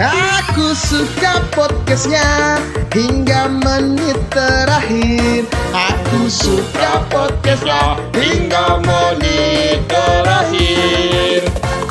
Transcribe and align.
Aku 0.00 0.72
suka 0.72 1.44
podcastnya 1.52 2.56
hingga 2.88 3.52
menit 3.52 4.16
terakhir. 4.32 5.44
Aku 5.76 6.24
suka 6.24 7.04
podcastnya 7.12 8.00
hingga 8.16 8.80
menit 8.80 9.84
terakhir. 9.92 11.44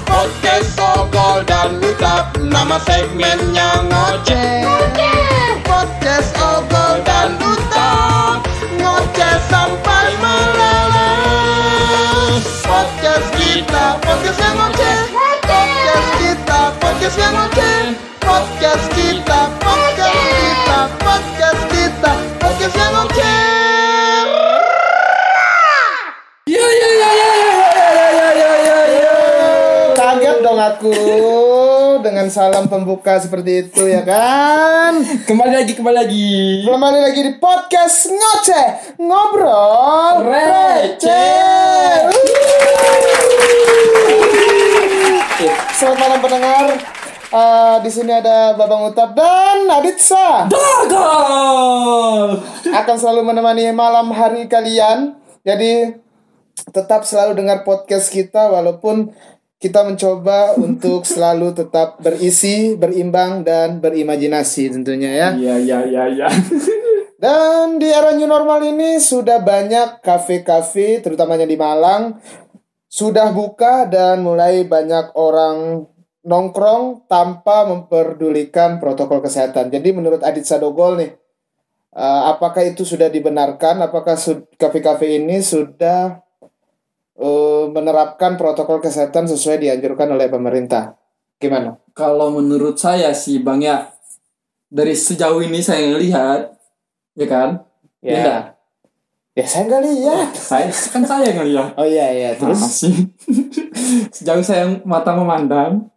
Podcast 0.09 0.73
Ogol 0.81 1.45
dan 1.45 1.77
Utap 1.85 2.33
nama 2.41 2.81
segmennya 2.81 3.85
ngoceh. 3.85 4.65
Podcast 5.61 6.33
Ogol 6.41 7.05
dan 7.05 7.37
Utap 7.37 8.41
ngoceh 8.73 9.37
sampai 9.53 10.17
meleleh. 10.17 11.61
Podcast 12.65 13.29
kita, 13.37 14.01
podcast 14.01 14.41
yang 14.41 14.57
ngoceh. 14.57 15.28
Podcast 17.09 17.25
kita, 17.25 17.25
podcast 17.25 17.25
yang 17.25 17.33
ngoceh. 17.41 17.81
Podcast 18.21 18.85
kita, 18.93 19.39
podcast 19.49 20.21
kita, 20.21 20.77
podcast 21.01 21.61
kita, 21.73 22.11
podcast 22.37 22.75
yang. 22.77 24.27
Ya 26.45 26.67
ya 26.69 26.89
ya 26.93 27.09
ya 27.09 27.29
ya 27.33 27.57
ya 27.73 28.05
ya 28.13 28.29
ya 28.29 28.49
ya 28.61 28.79
ya. 28.93 29.13
Kaget 29.97 30.37
dong 30.45 30.61
aku 30.61 30.93
dengan 32.05 32.29
salam 32.29 32.69
pembuka 32.69 33.17
seperti 33.17 33.65
itu 33.65 33.89
ya 33.89 34.05
kan. 34.05 35.01
Kembali 35.25 35.65
lagi 35.65 35.73
kembali 35.81 35.97
lagi. 36.05 36.61
Kembali 36.61 36.99
lagi 37.09 37.21
di 37.25 37.33
podcast 37.41 38.05
ngoceh 38.05 39.01
ngobrol 39.01 40.29
Receh. 40.29 42.05
Selamat 45.73 45.97
malam 45.97 46.19
pendengar. 46.21 46.98
Eh, 47.29 47.77
di 47.85 47.93
sini 47.93 48.09
ada 48.09 48.57
Babang 48.57 48.89
Utap 48.89 49.13
dan 49.13 49.69
Aditsa 49.69 50.49
Gagal. 50.49 52.41
akan 52.73 52.95
selalu 52.97 53.21
menemani 53.21 53.69
malam 53.69 54.09
hari 54.09 54.49
kalian. 54.49 55.13
Jadi 55.45 55.93
tetap 56.73 57.05
selalu 57.05 57.37
dengar 57.37 57.61
podcast 57.61 58.09
kita 58.09 58.49
walaupun 58.49 59.13
kita 59.61 59.85
mencoba 59.85 60.57
untuk 60.57 61.05
selalu 61.13 61.53
tetap 61.53 62.01
berisi, 62.01 62.73
berimbang 62.73 63.45
dan 63.45 63.77
berimajinasi 63.77 64.73
tentunya 64.73 65.13
ya. 65.13 65.29
Ya 65.37 65.55
ya 65.61 65.79
ya 65.85 66.09
ya. 66.09 66.29
Dan 67.21 67.77
di 67.77 67.93
era 67.93 68.09
new 68.17 68.25
normal 68.25 68.65
ini 68.65 68.97
sudah 68.97 69.37
banyak 69.45 70.01
kafe-kafe, 70.01 71.05
terutamanya 71.05 71.45
di 71.45 71.59
Malang, 71.59 72.17
sudah 72.89 73.29
buka 73.29 73.85
dan 73.85 74.23
mulai 74.25 74.63
banyak 74.65 75.13
orang 75.19 75.85
nongkrong 76.29 77.09
tanpa 77.09 77.65
memperdulikan 77.65 78.77
protokol 78.77 79.25
kesehatan. 79.25 79.73
Jadi 79.73 79.89
menurut 79.89 80.21
Adit 80.21 80.45
Sadogol 80.45 81.01
nih, 81.01 81.11
eh, 81.97 82.21
apakah 82.29 82.61
itu 82.69 82.85
sudah 82.85 83.09
dibenarkan? 83.09 83.81
Apakah 83.81 84.13
kafe-kafe 84.61 85.17
ini 85.17 85.41
sudah 85.41 86.21
eh, 87.17 87.65
menerapkan 87.73 88.37
protokol 88.37 88.77
kesehatan 88.77 89.25
sesuai 89.25 89.57
dianjurkan 89.57 90.13
oleh 90.13 90.29
pemerintah? 90.29 90.93
Gimana? 91.41 91.81
Kalau 91.97 92.29
menurut 92.29 92.77
saya 92.77 93.09
sih 93.17 93.41
Bang 93.41 93.65
ya 93.65 93.89
dari 94.69 94.93
sejauh 94.93 95.41
ini 95.41 95.65
saya 95.65 95.89
ngelihat 95.89 96.53
ya 97.17 97.27
kan? 97.27 97.49
Ya 98.05 98.15
enggak? 98.21 98.43
Ya 99.33 99.45
saya 99.47 99.63
nggak 99.65 99.83
lihat. 99.87 100.29
Saya 100.35 100.67
kan 100.69 101.03
saya 101.07 101.31
ngelihat. 101.31 101.73
Oh 101.79 101.87
iya 101.87 102.11
iya 102.13 102.29
terus. 102.37 102.59
Sih 102.59 102.93
sejauh 104.15 104.45
saya 104.45 104.67
mata 104.85 105.15
memandang 105.15 105.89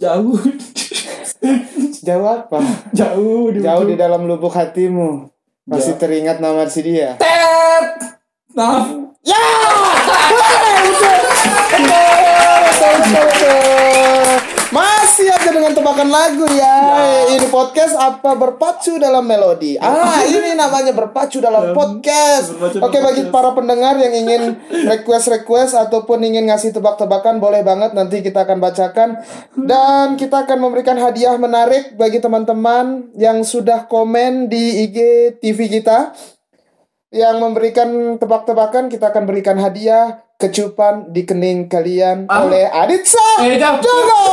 jauh 0.00 0.40
Jauh 2.00 2.24
apa? 2.26 2.58
jauh 2.96 3.52
di 3.52 3.60
Jauh 3.60 3.84
di 3.84 3.92
dalam 3.94 4.24
lubuk 4.24 4.56
hatimu 4.56 5.28
masih 5.68 5.94
Jauh. 5.94 6.00
teringat 6.00 6.40
nama 6.40 6.64
si 6.66 6.80
dia. 6.80 7.20
Tet! 7.20 8.16
Maaf. 8.56 8.88
Ya! 9.22 9.36
Masih 15.20 15.36
aja 15.36 15.52
dengan 15.52 15.76
tebakan 15.76 16.08
lagu 16.08 16.48
ya. 16.48 16.76
Ini 17.28 17.52
podcast 17.52 17.92
apa 17.92 18.40
berpacu 18.40 18.96
dalam 18.96 19.20
melodi. 19.28 19.76
Ah, 19.76 20.24
ini 20.24 20.56
namanya 20.56 20.96
berpacu 20.96 21.44
dalam 21.44 21.76
podcast. 21.76 22.56
berpacu 22.56 22.80
Oke, 22.80 23.04
bagi 23.04 23.28
podcast. 23.28 23.34
para 23.36 23.52
pendengar 23.52 24.00
yang 24.00 24.16
ingin 24.16 24.56
request-request 24.88 25.76
ataupun 25.76 26.24
ingin 26.24 26.48
ngasih 26.48 26.72
tebak-tebakan 26.72 27.36
boleh 27.36 27.60
banget 27.60 27.92
nanti 27.92 28.24
kita 28.24 28.48
akan 28.48 28.64
bacakan 28.64 29.20
dan 29.60 30.16
kita 30.16 30.48
akan 30.48 30.56
memberikan 30.56 30.96
hadiah 30.96 31.36
menarik 31.36 32.00
bagi 32.00 32.16
teman-teman 32.24 33.12
yang 33.12 33.44
sudah 33.44 33.92
komen 33.92 34.48
di 34.48 34.88
IG 34.88 34.96
TV 35.44 35.68
kita 35.68 36.16
yang 37.12 37.44
memberikan 37.44 38.16
tebak-tebakan 38.16 38.88
kita 38.88 39.12
akan 39.12 39.28
berikan 39.28 39.60
hadiah 39.60 40.29
kecupan 40.40 41.12
di 41.12 41.28
kening 41.28 41.68
kalian 41.68 42.24
Ah. 42.24 42.48
oleh 42.48 42.64
Aditsa 42.64 43.44
Eh, 43.44 43.60
jauh. 43.60 43.76
Jogo. 43.76 44.24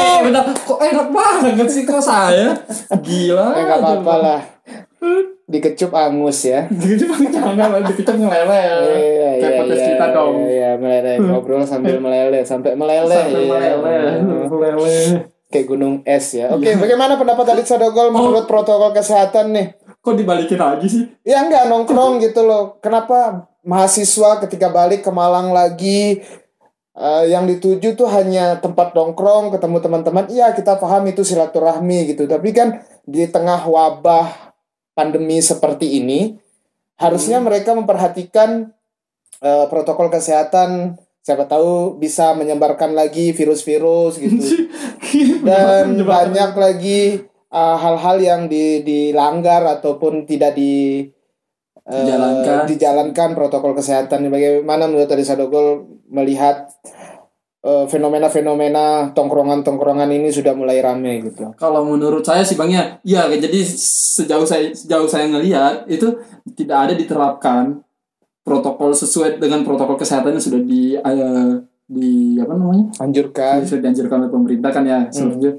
Eh, 0.00 0.16
bentar. 0.24 0.48
Kok 0.56 0.80
enak 0.80 1.08
banget 1.12 1.68
sih 1.68 1.84
kok 1.84 2.00
saya? 2.00 2.56
Gila. 3.04 3.52
Eh, 3.52 3.62
nggak 3.68 3.78
apa-apa 3.84 4.14
lah. 4.16 4.40
Dikecup 5.44 5.92
angus 5.92 6.48
ya. 6.48 6.64
Jangan 6.70 7.68
lah 7.68 7.80
dipicam 7.82 8.16
ngeleleh. 8.16 8.64
Iya, 8.96 9.28
Kayak 9.36 9.52
podcast 9.60 9.84
kita 9.92 10.06
dong. 10.14 10.34
Iya, 10.40 10.48
iya, 10.48 10.70
meleleh 10.78 11.16
ngobrol 11.20 11.66
sambil 11.66 12.00
meleleh 12.00 12.40
sampai 12.40 12.72
meleleh. 12.72 13.10
Sampai 13.10 13.44
iya. 13.44 13.74
meleleh. 13.76 14.46
Meleleh. 14.48 15.04
Kayak 15.50 15.66
gunung 15.66 15.94
es 16.06 16.38
ya. 16.38 16.46
Oke, 16.54 16.78
bagaimana 16.78 17.18
pendapat 17.18 17.58
Aditsa 17.58 17.74
Dogol 17.74 18.14
menurut 18.14 18.46
protokol 18.46 18.94
kesehatan 18.94 19.50
nih? 19.50 19.66
Kok 19.98 20.14
dibalikin 20.14 20.56
lagi 20.56 20.86
sih? 20.86 21.04
Ya 21.26 21.42
enggak 21.42 21.66
nongkrong 21.66 22.22
gitu 22.22 22.46
loh. 22.46 22.78
Kenapa 22.78 23.49
mahasiswa 23.64 24.40
ketika 24.46 24.72
balik 24.72 25.04
ke 25.04 25.10
Malang 25.12 25.52
lagi 25.52 26.24
eh, 26.96 27.24
yang 27.28 27.44
dituju 27.48 27.96
tuh 27.96 28.08
hanya 28.10 28.58
tempat 28.58 28.92
nongkrong, 28.96 29.54
ketemu 29.54 29.76
teman-teman. 29.80 30.24
Iya, 30.28 30.52
kita 30.56 30.80
paham 30.80 31.08
itu 31.08 31.24
silaturahmi 31.24 32.14
gitu. 32.14 32.24
Tapi 32.24 32.50
kan 32.52 32.84
di 33.04 33.26
tengah 33.28 33.64
wabah 33.64 34.54
pandemi 34.96 35.40
seperti 35.40 36.00
ini, 36.00 36.36
harusnya 37.00 37.40
mereka 37.40 37.76
memperhatikan 37.76 38.72
eh, 39.40 39.66
protokol 39.68 40.12
kesehatan. 40.12 41.00
Siapa 41.20 41.44
tahu 41.44 42.00
bisa 42.00 42.32
menyebarkan 42.32 42.96
lagi 42.96 43.36
virus-virus 43.36 44.16
gitu. 44.16 44.40
Dan 45.48 46.00
banyak 46.00 46.56
lagi 46.56 47.30
uh, 47.52 47.76
hal-hal 47.76 48.16
yang 48.22 48.42
di, 48.46 48.80
dilanggar 48.86 49.66
ataupun 49.78 50.24
tidak 50.24 50.56
di 50.56 51.04
uh, 51.90 51.96
Dijalankan. 51.98 52.62
dijalankan 52.70 53.28
protokol 53.34 53.74
kesehatan. 53.74 54.30
Bagaimana 54.30 54.86
menurut 54.86 55.10
Tadi 55.10 55.26
Sadogol 55.26 55.82
melihat 56.06 56.70
uh, 57.66 57.84
fenomena-fenomena 57.90 59.10
tongkrongan-tongkrongan 59.12 60.10
ini 60.14 60.30
sudah 60.30 60.54
mulai 60.54 60.80
ramai 60.80 61.20
gitu. 61.24 61.50
Kalau 61.58 61.84
menurut 61.84 62.22
saya 62.22 62.46
sih 62.46 62.56
Bang 62.56 62.70
ya, 62.72 62.98
iya 63.02 63.26
jadi 63.28 63.60
sejauh 63.66 64.46
saya 64.46 64.70
sejauh 64.70 65.08
saya 65.08 65.28
ngelihat 65.28 65.84
itu 65.90 66.06
tidak 66.56 66.78
ada 66.88 66.94
diterapkan 66.96 67.82
protokol 68.40 68.96
sesuai 68.96 69.36
dengan 69.36 69.62
protokol 69.62 70.00
kesehatan 70.00 70.36
yang 70.36 70.42
sudah 70.42 70.62
di 70.64 70.96
eh, 70.96 71.52
di 71.90 72.38
apa 72.38 72.54
namanya? 72.54 72.86
Anjurkan. 73.02 73.66
sudah 73.66 73.82
dianjurkan 73.90 74.16
oleh 74.24 74.30
pemerintah 74.30 74.70
kan 74.70 74.84
ya 74.86 75.10
sebenarnya 75.10 75.58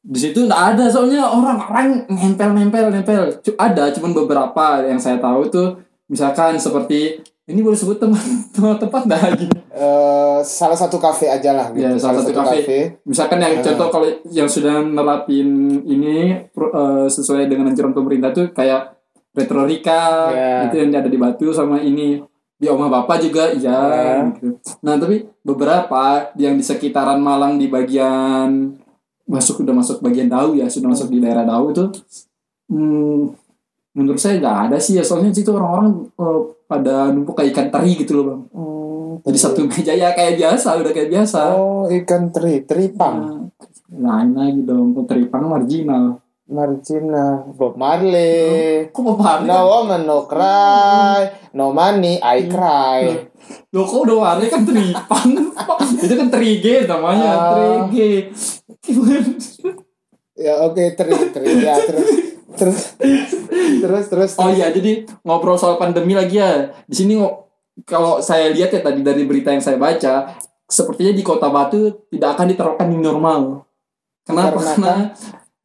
di 0.00 0.18
situ 0.18 0.44
nggak 0.44 0.62
ada 0.74 0.84
soalnya 0.86 1.26
orang-orang 1.26 2.06
nempel 2.08 2.50
nempel 2.88 3.24
ada 3.56 3.84
cuman 3.90 4.10
beberapa 4.14 4.82
yang 4.82 4.96
saya 4.96 5.18
tahu 5.18 5.48
tuh 5.48 5.68
misalkan 6.06 6.56
seperti 6.56 7.18
ini 7.44 7.60
boleh 7.60 7.74
sebut 7.74 7.96
teman 7.96 8.20
teman 8.54 8.76
tempat 8.76 9.02
nggak 9.04 9.22
gini 9.36 9.56
Uh, 9.78 10.42
salah 10.42 10.74
satu 10.74 10.98
kafe 10.98 11.30
aja 11.30 11.54
lah 11.54 11.70
gitu. 11.70 11.86
Ya, 11.86 11.94
salah 11.94 12.18
satu 12.18 12.34
kafe. 12.34 12.98
misalkan 13.06 13.38
yang 13.38 13.62
contoh 13.62 13.86
kalau 13.88 14.10
yang 14.26 14.50
sudah 14.50 14.82
nerapin 14.82 15.46
ini 15.86 16.34
eh, 16.34 17.06
sesuai 17.06 17.46
dengan 17.46 17.70
anjuran 17.70 17.94
pemerintah 17.94 18.34
tuh 18.34 18.50
kayak 18.50 18.98
retorika 19.30 20.34
Ya. 20.34 20.66
itu 20.66 20.82
yang 20.82 20.90
ada 20.92 21.06
di 21.06 21.14
Batu 21.14 21.54
sama 21.54 21.78
ini 21.78 22.18
di 22.58 22.66
Omah 22.66 22.90
Bapak 22.90 23.22
juga 23.22 23.54
iya 23.54 23.70
Ya. 23.70 24.26
gitu. 24.34 24.58
Nah 24.82 24.98
tapi 24.98 25.30
beberapa 25.40 26.02
yang 26.34 26.58
di 26.58 26.64
sekitaran 26.64 27.22
Malang 27.22 27.54
di 27.54 27.70
bagian 27.70 28.74
masuk 29.28 29.62
udah 29.62 29.74
masuk 29.76 30.00
bagian 30.00 30.32
Dau 30.32 30.56
ya 30.56 30.66
sudah 30.66 30.88
masuk 30.88 31.12
di 31.12 31.20
daerah 31.20 31.44
Dau 31.44 31.68
itu 31.68 31.84
hmm, 32.72 33.20
menurut 33.92 34.20
saya 34.20 34.40
nggak 34.40 34.58
ada 34.72 34.76
sih 34.80 34.96
ya 34.96 35.04
soalnya 35.04 35.30
situ 35.30 35.52
orang-orang 35.52 36.08
eh, 36.16 36.40
pada 36.68 37.12
numpuk 37.12 37.36
kayak 37.36 37.52
ikan 37.56 37.68
teri 37.72 37.92
gitu 37.96 38.12
loh 38.20 38.24
bang. 38.28 38.42
Hmm, 38.52 39.12
Jadi 39.24 39.38
satu 39.40 39.60
meja 39.64 39.92
ya 39.96 40.12
kayak 40.12 40.36
biasa 40.36 40.68
udah 40.76 40.92
kayak 40.92 41.10
biasa. 41.10 41.40
Oh, 41.56 41.88
ikan 41.88 42.28
teri, 42.28 42.62
teripang. 42.68 43.48
Nah, 43.88 44.20
lain 44.20 44.36
lagi 44.36 44.62
dong 44.68 44.92
teripang 45.08 45.48
marginal. 45.48 46.20
Marcina, 46.48 47.44
Bob 47.44 47.76
Marley. 47.76 48.88
Kok 48.88 49.02
mau 49.04 49.20
paham? 49.20 49.44
No 49.44 49.68
woman, 49.68 50.08
no 50.08 50.24
cry. 50.24 51.52
No 51.52 51.76
money, 51.76 52.16
I 52.24 52.48
cry. 52.48 53.04
Lo 53.68 53.84
kok 53.84 54.08
udah 54.08 54.16
warna 54.16 54.48
kan 54.48 54.64
teripang 54.64 55.28
Itu 56.04 56.14
kan 56.16 56.28
trige 56.32 56.88
namanya. 56.88 57.32
Trige 57.52 58.32
Ya 60.38 60.54
oke 60.62 60.94
terus 60.94 61.34
terus 61.34 61.50
ya 61.58 61.74
terus 61.82 62.08
terus 62.58 62.80
terus 63.82 64.06
terus. 64.06 64.32
Oh 64.38 64.50
iya, 64.50 64.70
jadi 64.70 65.06
ngobrol 65.22 65.58
soal 65.58 65.78
pandemi 65.78 66.14
lagi 66.14 66.38
ya. 66.38 66.70
Di 66.86 66.94
sini 66.94 67.18
kalau 67.86 68.18
saya 68.18 68.50
lihat 68.50 68.74
ya 68.74 68.80
tadi 68.82 69.02
dari 69.02 69.22
berita 69.26 69.54
yang 69.54 69.62
saya 69.62 69.78
baca, 69.78 70.38
sepertinya 70.66 71.12
di 71.14 71.22
Kota 71.22 71.50
Batu 71.50 72.06
tidak 72.10 72.38
akan 72.38 72.46
diterapkan 72.50 72.86
new 72.90 73.02
normal. 73.02 73.66
Kenapa? 74.26 74.60
Karena 74.60 74.72
Karena 74.74 74.94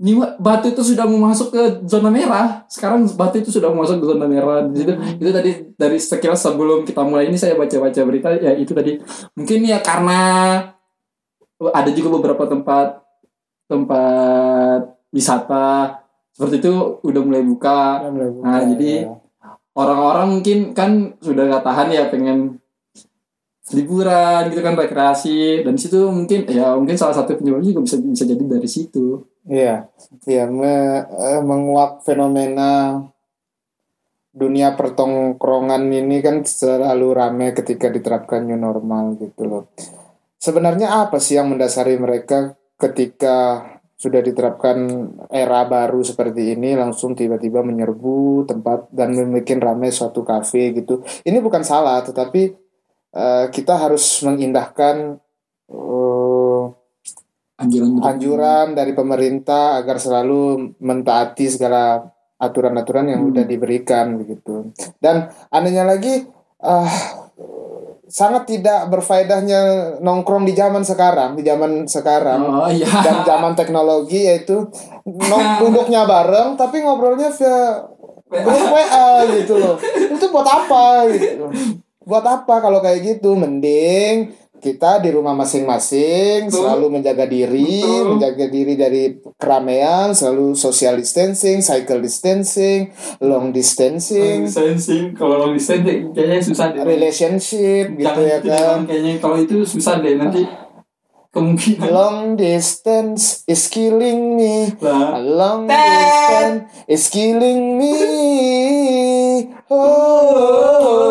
ini 0.01 0.11
Batu 0.41 0.73
itu 0.73 0.81
sudah 0.81 1.05
mau 1.05 1.29
masuk 1.29 1.53
ke 1.53 1.63
zona 1.85 2.09
merah. 2.09 2.65
Sekarang 2.65 3.05
Batu 3.13 3.39
itu 3.39 3.53
sudah 3.53 3.69
mau 3.69 3.85
masuk 3.85 4.01
ke 4.01 4.05
zona 4.09 4.25
merah. 4.25 4.65
Di 4.67 4.83
situ 4.83 4.93
itu 5.21 5.29
tadi 5.29 5.51
dari 5.77 5.97
sekilas 6.01 6.41
sebelum 6.41 6.81
kita 6.81 7.05
mulai 7.05 7.29
ini 7.29 7.37
saya 7.37 7.53
baca-baca 7.53 8.01
berita 8.05 8.29
ya 8.41 8.57
itu 8.57 8.73
tadi 8.73 8.97
mungkin 9.37 9.59
ya 9.69 9.79
karena 9.85 10.19
ada 11.61 11.91
juga 11.93 12.19
beberapa 12.19 12.43
tempat 12.49 13.02
tempat 13.73 14.93
wisata. 15.09 16.05
Seperti 16.33 16.61
itu 16.61 17.01
udah 17.01 17.21
mulai 17.25 17.41
buka. 17.41 18.05
Nah, 18.41 18.61
jadi- 18.69 19.09
orang-orang 19.73 20.27
mungkin 20.37 20.57
kan 20.77 21.17
sudah 21.17 21.49
gak 21.49 21.65
tahan 21.65 21.89
ya 21.89 22.05
pengen 22.13 22.61
liburan 23.73 24.53
gitu 24.53 24.61
kan 24.61 24.77
rekreasi. 24.77 25.65
Dan 25.65 25.75
situ 25.81 25.97
mungkin 26.13 26.45
ya 26.45 26.77
mungkin 26.77 26.93
salah 26.93 27.17
satu 27.17 27.37
penyebabnya 27.41 27.73
juga 27.73 27.81
bisa 27.85 27.97
bisa 27.97 28.23
jadi 28.29 28.43
dari 28.45 28.69
situ. 28.69 29.25
Iya, 29.43 29.89
iya 30.29 30.45
me- 30.47 31.03
eh, 31.03 31.41
menguak 31.43 32.05
fenomena 32.05 33.01
dunia 34.33 34.73
pertongkrongan 34.73 35.85
ini 35.93 36.17
kan 36.25 36.41
selalu 36.41 37.07
ramai 37.13 37.53
ketika 37.53 37.91
diterapkan 37.91 38.49
new 38.49 38.57
normal 38.57 39.13
gitu 39.21 39.45
loh. 39.45 39.63
Sebenarnya 40.41 41.05
apa 41.05 41.21
sih 41.21 41.37
yang 41.37 41.53
mendasari 41.53 41.95
mereka 42.01 42.57
ketika 42.77 43.67
sudah 43.95 44.19
diterapkan 44.19 44.77
era 45.31 45.63
baru 45.63 46.03
seperti 46.03 46.59
ini 46.59 46.75
langsung 46.75 47.15
tiba-tiba 47.15 47.63
menyerbu 47.63 48.43
tempat 48.43 48.91
dan 48.91 49.15
membuat 49.15 49.47
ramai 49.63 49.95
suatu 49.95 50.27
kafe 50.27 50.75
gitu. 50.75 50.99
Ini 51.23 51.39
bukan 51.39 51.63
salah, 51.63 52.03
tetapi 52.03 52.41
eh, 53.15 53.45
kita 53.47 53.79
harus 53.79 54.03
mengindahkan 54.27 55.23
eh, 55.71 56.63
anjuran 57.63 58.03
anjuran 58.03 58.67
dari 58.75 58.91
pemerintah 58.91 59.79
agar 59.79 60.01
selalu 60.03 60.75
mentaati 60.83 61.47
segala 61.47 62.03
aturan-aturan 62.43 63.07
yang 63.07 63.23
Hmm. 63.23 63.31
udah 63.31 63.45
diberikan 63.47 64.19
begitu. 64.19 64.75
Dan 64.99 65.31
anehnya 65.47 65.87
lagi 65.87 66.27
ah, 66.59 67.22
sangat 68.13 68.45
tidak 68.45 68.93
berfaedahnya 68.93 69.61
nongkrong 69.97 70.45
di 70.45 70.53
zaman 70.53 70.85
sekarang, 70.85 71.33
di 71.33 71.41
zaman 71.41 71.89
sekarang 71.89 72.45
oh 72.45 72.69
iya 72.69 72.85
dan 73.01 73.25
zaman 73.25 73.57
teknologi 73.57 74.29
yaitu 74.29 74.69
nong- 75.01 75.57
duduknya 75.65 76.05
bareng 76.05 76.53
tapi 76.53 76.85
ngobrolnya 76.85 77.33
via 77.33 77.81
grup 78.29 78.65
WA 78.69 79.09
gitu 79.33 79.57
loh. 79.57 79.75
Itu 79.81 80.29
buat 80.29 80.45
apa 80.45 81.09
gitu. 81.09 81.49
Buat 82.05 82.25
apa 82.25 82.61
kalau 82.61 82.85
kayak 82.85 83.01
gitu? 83.01 83.33
Mending 83.33 84.42
kita 84.63 85.03
di 85.03 85.11
rumah 85.11 85.35
masing-masing 85.35 86.47
Betul. 86.47 86.63
selalu 86.63 86.85
menjaga 86.95 87.27
diri, 87.27 87.83
Betul. 87.83 88.15
menjaga 88.15 88.45
diri 88.47 88.73
dari 88.79 89.03
keramaian, 89.35 90.15
selalu 90.15 90.55
social 90.55 90.95
distancing, 90.95 91.59
cycle 91.59 91.99
distancing, 91.99 92.95
long 93.19 93.51
distancing, 93.51 94.47
sensing 94.47 95.11
kalau 95.11 95.35
long 95.43 95.51
distance 95.59 95.83
deh, 95.83 96.07
kayaknya 96.15 96.39
susah 96.39 96.71
deh 96.71 96.79
relationship 96.87 97.91
gitu 97.91 98.07
Jangan 98.07 98.23
ya 98.23 98.39
kan. 98.39 98.87
Kayaknya 98.87 99.19
kalau 99.19 99.35
itu 99.43 99.67
susah 99.67 99.99
deh 99.99 100.15
nanti 100.15 100.47
kemungkinan 101.33 101.89
Long 101.89 102.37
distance 102.39 103.43
is 103.49 103.67
killing 103.67 104.37
me. 104.39 104.69
lah 104.79 105.17
A 105.17 105.21
long 105.21 105.67
distance 105.67 106.71
is 106.87 107.09
killing 107.11 107.81
me. 107.81 107.97
Oh. 109.67 111.03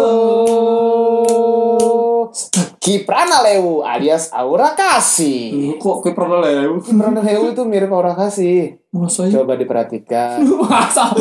Kiprana 2.82 3.46
Lewu 3.46 3.87
alias 3.87 4.34
Aura 4.34 4.75
Kasih. 4.75 5.79
Kok 5.79 6.02
ke 6.02 6.11
pernah 6.11 6.43
lew 6.43 6.82
Kiprana 6.82 7.23
Lewu 7.23 7.55
itu 7.55 7.62
mirip 7.62 7.87
Aura 7.88 8.11
Kasih. 8.12 8.75
masa 8.90 9.25
ya 9.25 9.38
Coba 9.38 9.55
diperhatikan. 9.55 10.43
masa 10.67 11.14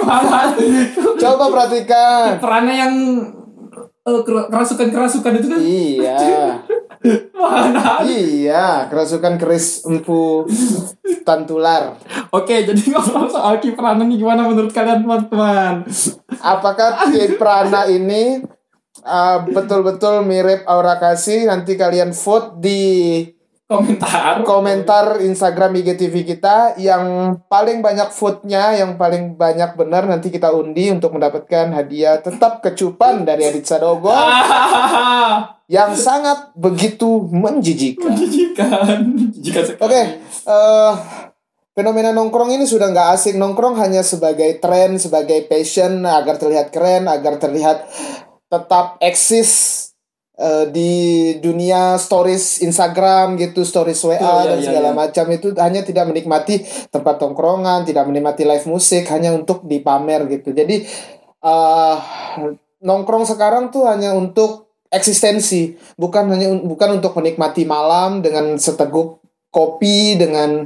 mana 0.00 0.54
Coba 1.18 1.44
perhatikan. 1.50 2.38
perannya 2.38 2.74
yang 2.78 2.94
eh, 4.00 4.20
kerasukan 4.24 4.88
kerasukan 4.88 5.32
itu 5.36 5.46
kan 5.48 5.58
Iya, 5.60 6.22
mana 7.34 8.00
iya, 8.00 8.86
kerasukan 8.86 9.36
keris 9.36 9.84
empu 9.84 10.46
tantular. 11.22 11.98
Oke, 12.30 12.62
jadi 12.62 12.78
ngomong 12.94 13.26
soal 13.26 13.58
kiprana 13.58 14.00
nih 14.00 14.16
gimana 14.16 14.46
menurut 14.46 14.70
kalian 14.70 15.02
teman-teman? 15.02 15.82
Apakah 16.38 17.10
Kiprana 17.10 17.84
ini 17.84 18.40
uh, 19.08 19.48
betul-betul 19.48 20.28
mirip 20.28 20.68
Aura 20.68 21.00
Kasih? 21.00 21.48
Nanti 21.48 21.80
kalian 21.80 22.12
vote 22.12 22.60
di 22.60 22.80
Komentar. 23.68 24.48
komentar 24.48 25.06
Instagram 25.20 25.76
IGTV 25.76 26.24
kita 26.24 26.80
yang 26.80 27.36
paling 27.52 27.84
banyak 27.84 28.08
vote-nya, 28.16 28.72
yang 28.80 28.96
paling 28.96 29.36
banyak 29.36 29.76
benar 29.76 30.08
nanti 30.08 30.32
kita 30.32 30.48
undi 30.56 30.88
untuk 30.88 31.12
mendapatkan 31.12 31.76
hadiah 31.76 32.16
tetap 32.16 32.64
kecupan 32.64 33.28
dari 33.28 33.44
Adit 33.44 33.68
Sadogo 33.68 34.08
yang 35.76 35.92
sangat 35.92 36.56
begitu 36.56 37.28
menjijikan. 37.28 38.08
Menjijikan. 38.08 39.04
Jika 39.36 39.60
Oke, 39.84 40.02
eh 40.24 40.92
fenomena 41.76 42.08
nongkrong 42.16 42.56
ini 42.56 42.64
sudah 42.64 42.88
nggak 42.88 43.20
asik. 43.20 43.36
Nongkrong 43.36 43.76
hanya 43.84 44.00
sebagai 44.00 44.48
tren, 44.64 44.96
sebagai 44.96 45.44
passion 45.44 46.08
agar 46.08 46.40
terlihat 46.40 46.72
keren, 46.72 47.04
agar 47.04 47.36
terlihat 47.36 47.84
tetap 48.48 48.96
eksis 48.98 49.50
eh, 50.34 50.64
di 50.72 50.92
dunia 51.38 51.96
stories 51.96 52.64
Instagram 52.64 53.36
gitu, 53.36 53.62
stories 53.62 54.00
WA 54.02 54.16
Oh, 54.16 54.40
iya, 54.42 54.56
dan 54.56 54.58
iya, 54.58 54.66
segala 54.66 54.90
iya. 54.92 54.96
macam 54.96 55.26
itu 55.28 55.48
hanya 55.56 55.80
tidak 55.84 56.04
menikmati 56.08 56.64
tempat 56.88 57.20
tongkrongan, 57.20 57.84
tidak 57.84 58.08
menikmati 58.08 58.48
live 58.48 58.66
musik, 58.66 59.04
hanya 59.12 59.36
untuk 59.36 59.64
dipamer 59.64 60.24
gitu. 60.28 60.50
Jadi 60.52 60.88
eh 61.38 61.96
nongkrong 62.82 63.26
sekarang 63.26 63.70
tuh 63.70 63.86
hanya 63.86 64.14
untuk 64.14 64.70
eksistensi, 64.88 65.76
bukan 65.94 66.32
hanya 66.32 66.48
bukan 66.64 66.98
untuk 67.02 67.12
menikmati 67.18 67.68
malam 67.68 68.24
dengan 68.24 68.56
seteguk 68.56 69.20
kopi 69.52 70.16
dengan 70.16 70.64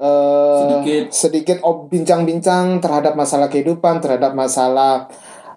eh, 0.00 0.58
Sedikit. 0.62 1.04
sedikit 1.12 1.58
ob- 1.62 1.86
bincang-bincang 1.92 2.80
terhadap 2.80 3.12
masalah 3.14 3.46
kehidupan, 3.52 4.00
terhadap 4.00 4.32
masalah 4.32 5.06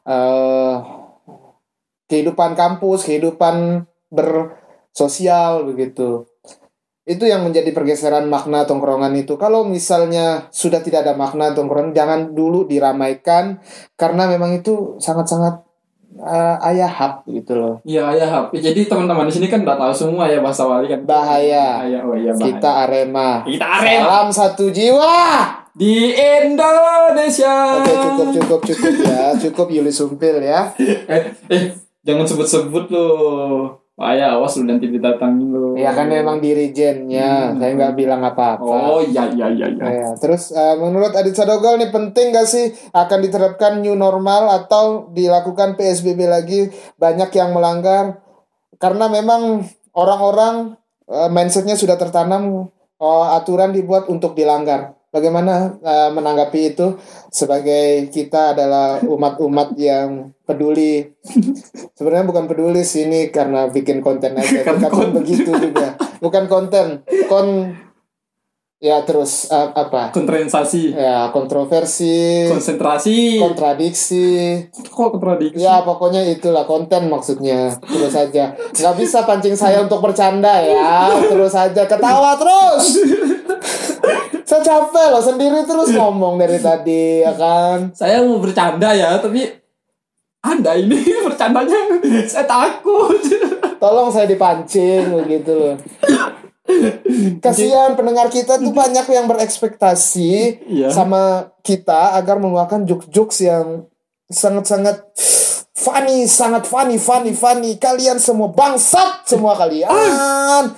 eh, 0.05 0.73
kehidupan 2.05 2.53
kampus, 2.53 3.05
kehidupan 3.09 3.85
bersosial 4.13 5.65
begitu. 5.65 6.29
Itu 7.05 7.29
yang 7.29 7.45
menjadi 7.45 7.69
pergeseran 7.69 8.25
makna 8.25 8.65
tongkrongan 8.65 9.13
itu. 9.13 9.37
Kalau 9.37 9.61
misalnya 9.61 10.49
sudah 10.49 10.81
tidak 10.81 11.05
ada 11.05 11.13
makna 11.13 11.53
tongkrongan, 11.53 11.93
jangan 11.93 12.33
dulu 12.33 12.65
diramaikan 12.65 13.61
karena 13.93 14.25
memang 14.25 14.57
itu 14.57 14.97
sangat-sangat 14.97 15.61
eh, 16.17 16.57
ayahap 16.73 17.21
gitu 17.29 17.53
loh. 17.53 17.75
Iya, 17.85 18.09
ya, 18.17 18.25
Hap. 18.25 18.57
Jadi 18.57 18.89
teman-teman 18.89 19.29
di 19.29 19.33
sini 19.37 19.47
kan 19.53 19.61
udah 19.61 19.77
tahu 19.77 19.93
semua 19.93 20.25
ya 20.25 20.41
bahasa 20.41 20.65
wali 20.65 20.89
kan. 20.89 21.05
Bahaya. 21.05 21.85
Bahaya. 21.85 21.99
Oh 22.09 22.17
iya, 22.17 22.33
bahaya. 22.33 22.45
Kita 22.49 22.71
Arema. 22.89 23.29
Kita 23.45 23.67
Arema. 23.69 24.01
Salam 24.01 24.27
satu 24.33 24.65
jiwa. 24.73 25.17
di 25.75 26.15
Indonesia. 26.15 27.83
Oke 27.83 27.93
cukup 27.99 28.27
cukup 28.31 28.59
cukup 28.63 28.93
ya 29.03 29.35
cukup 29.35 29.67
Yuli 29.67 29.91
Sumpil 29.91 30.39
ya. 30.39 30.71
Eh, 31.11 31.21
eh, 31.51 31.63
jangan 32.05 32.25
sebut-sebut 32.29 32.85
loh. 32.93 33.81
Bahaya, 33.95 34.35
awas 34.35 34.59
lu 34.59 34.67
nanti 34.67 34.91
didatangin 34.91 35.55
lu. 35.55 35.71
Ya 35.79 35.95
kan 35.95 36.11
memang 36.11 36.43
dirijennya. 36.43 37.55
Hmm. 37.55 37.63
Saya 37.63 37.71
nggak 37.79 37.95
bilang 37.95 38.27
apa-apa. 38.27 38.67
Oh 38.67 38.99
iya 38.99 39.23
iya 39.31 39.47
iya 39.47 39.71
iya. 39.71 39.85
Ya, 39.87 40.09
terus 40.19 40.51
eh, 40.51 40.75
menurut 40.75 41.15
Adit 41.15 41.31
Sadogol 41.31 41.79
nih 41.79 41.95
penting 41.95 42.35
gak 42.35 42.43
sih 42.43 42.75
akan 42.91 43.19
diterapkan 43.23 43.79
new 43.79 43.95
normal 43.95 44.51
atau 44.51 45.07
dilakukan 45.15 45.79
PSBB 45.79 46.27
lagi 46.27 46.67
banyak 46.99 47.31
yang 47.39 47.55
melanggar 47.55 48.19
karena 48.75 49.07
memang 49.07 49.63
orang-orang 49.95 50.75
eh, 51.07 51.31
mindsetnya 51.31 51.79
sudah 51.79 51.95
tertanam 51.95 52.67
oh, 52.99 53.25
aturan 53.31 53.71
dibuat 53.71 54.11
untuk 54.11 54.35
dilanggar. 54.35 54.91
Bagaimana 55.15 55.79
eh, 55.79 56.09
menanggapi 56.11 56.75
itu 56.75 56.99
sebagai 57.31 58.11
kita 58.11 58.51
adalah 58.51 58.99
umat-umat 58.99 59.79
yang 59.79 60.35
peduli. 60.43 61.07
Sebenarnya 61.95 62.27
bukan 62.27 62.51
peduli 62.51 62.83
sih 62.83 63.07
ini 63.07 63.31
karena 63.31 63.71
bikin 63.71 64.03
konten 64.03 64.35
aja, 64.35 64.67
tapi 64.67 64.83
konten. 64.91 65.15
begitu 65.23 65.55
juga. 65.55 65.95
Bukan 66.19 66.51
konten, 66.51 67.07
kon 67.31 67.71
ya 68.83 69.07
terus 69.07 69.47
eh, 69.47 69.69
apa? 69.71 70.11
Kontrensasi. 70.11 70.91
Ya 70.91 71.31
kontroversi, 71.31 72.51
Konsentrasi. 72.51 73.39
kontradiksi. 73.39 74.27
Kok 74.91 75.15
kontradiksi? 75.15 75.63
Ya 75.63 75.79
pokoknya 75.79 76.27
itulah 76.27 76.67
konten 76.67 77.07
maksudnya. 77.07 77.71
Terus 77.87 78.11
aja. 78.19 78.51
Nggak 78.51 78.95
bisa 78.99 79.23
pancing 79.23 79.55
saya 79.55 79.79
untuk 79.79 80.03
bercanda 80.03 80.59
ya. 80.59 81.07
Terus 81.31 81.55
aja 81.55 81.87
ketawa 81.87 82.35
terus. 82.35 82.83
Saya 84.55 84.79
capek 84.79 85.07
loh 85.11 85.19
sendiri 85.19 85.59
terus 85.67 85.91
ngomong 85.91 86.39
dari 86.39 86.55
tadi 86.55 87.19
ya 87.27 87.35
kan. 87.35 87.91
Saya 87.91 88.23
mau 88.23 88.39
bercanda 88.39 88.95
ya, 88.95 89.19
tapi 89.19 89.43
anda 90.39 90.79
ini 90.79 90.95
bercandanya 91.27 91.75
saya 92.23 92.47
takut. 92.47 93.19
Tolong 93.83 94.15
saya 94.15 94.23
dipancing 94.31 95.11
begitu 95.11 95.51
loh. 95.51 95.75
Kasihan 97.43 97.99
pendengar 97.99 98.31
kita 98.31 98.55
tuh 98.55 98.71
banyak 98.71 99.03
yang 99.11 99.27
berekspektasi 99.27 100.63
Iya. 100.71 100.87
sama 100.87 101.51
kita 101.59 102.15
agar 102.15 102.39
mengeluarkan 102.39 102.87
jokes-jokes 102.87 103.43
yang 103.43 103.91
sangat-sangat 104.31 105.03
funny, 105.75 106.23
sangat 106.31 106.63
funny, 106.63 106.95
funny, 106.95 107.35
funny. 107.35 107.75
Kalian 107.75 108.23
semua 108.23 108.55
bangsat 108.55 109.27
semua 109.27 109.59
kalian. 109.59 110.71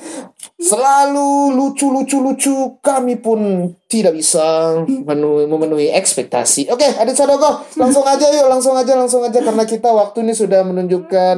Selalu 0.58 1.54
lucu, 1.54 1.86
lucu, 1.88 2.18
lucu. 2.18 2.56
Kami 2.82 3.14
pun 3.16 3.40
tidak 3.86 4.12
bisa 4.12 4.74
memenuhi, 4.84 5.46
memenuhi 5.46 5.88
ekspektasi. 5.94 6.66
Oke, 6.68 6.98
Adit 6.98 7.14
Sadogo, 7.14 7.62
langsung 7.78 8.02
aja 8.02 8.26
yuk, 8.28 8.50
langsung 8.50 8.74
aja, 8.74 8.94
langsung 8.94 9.22
aja 9.22 9.38
karena 9.38 9.64
kita 9.64 9.88
waktu 9.88 10.26
ini 10.26 10.34
sudah 10.34 10.66
menunjukkan 10.66 11.36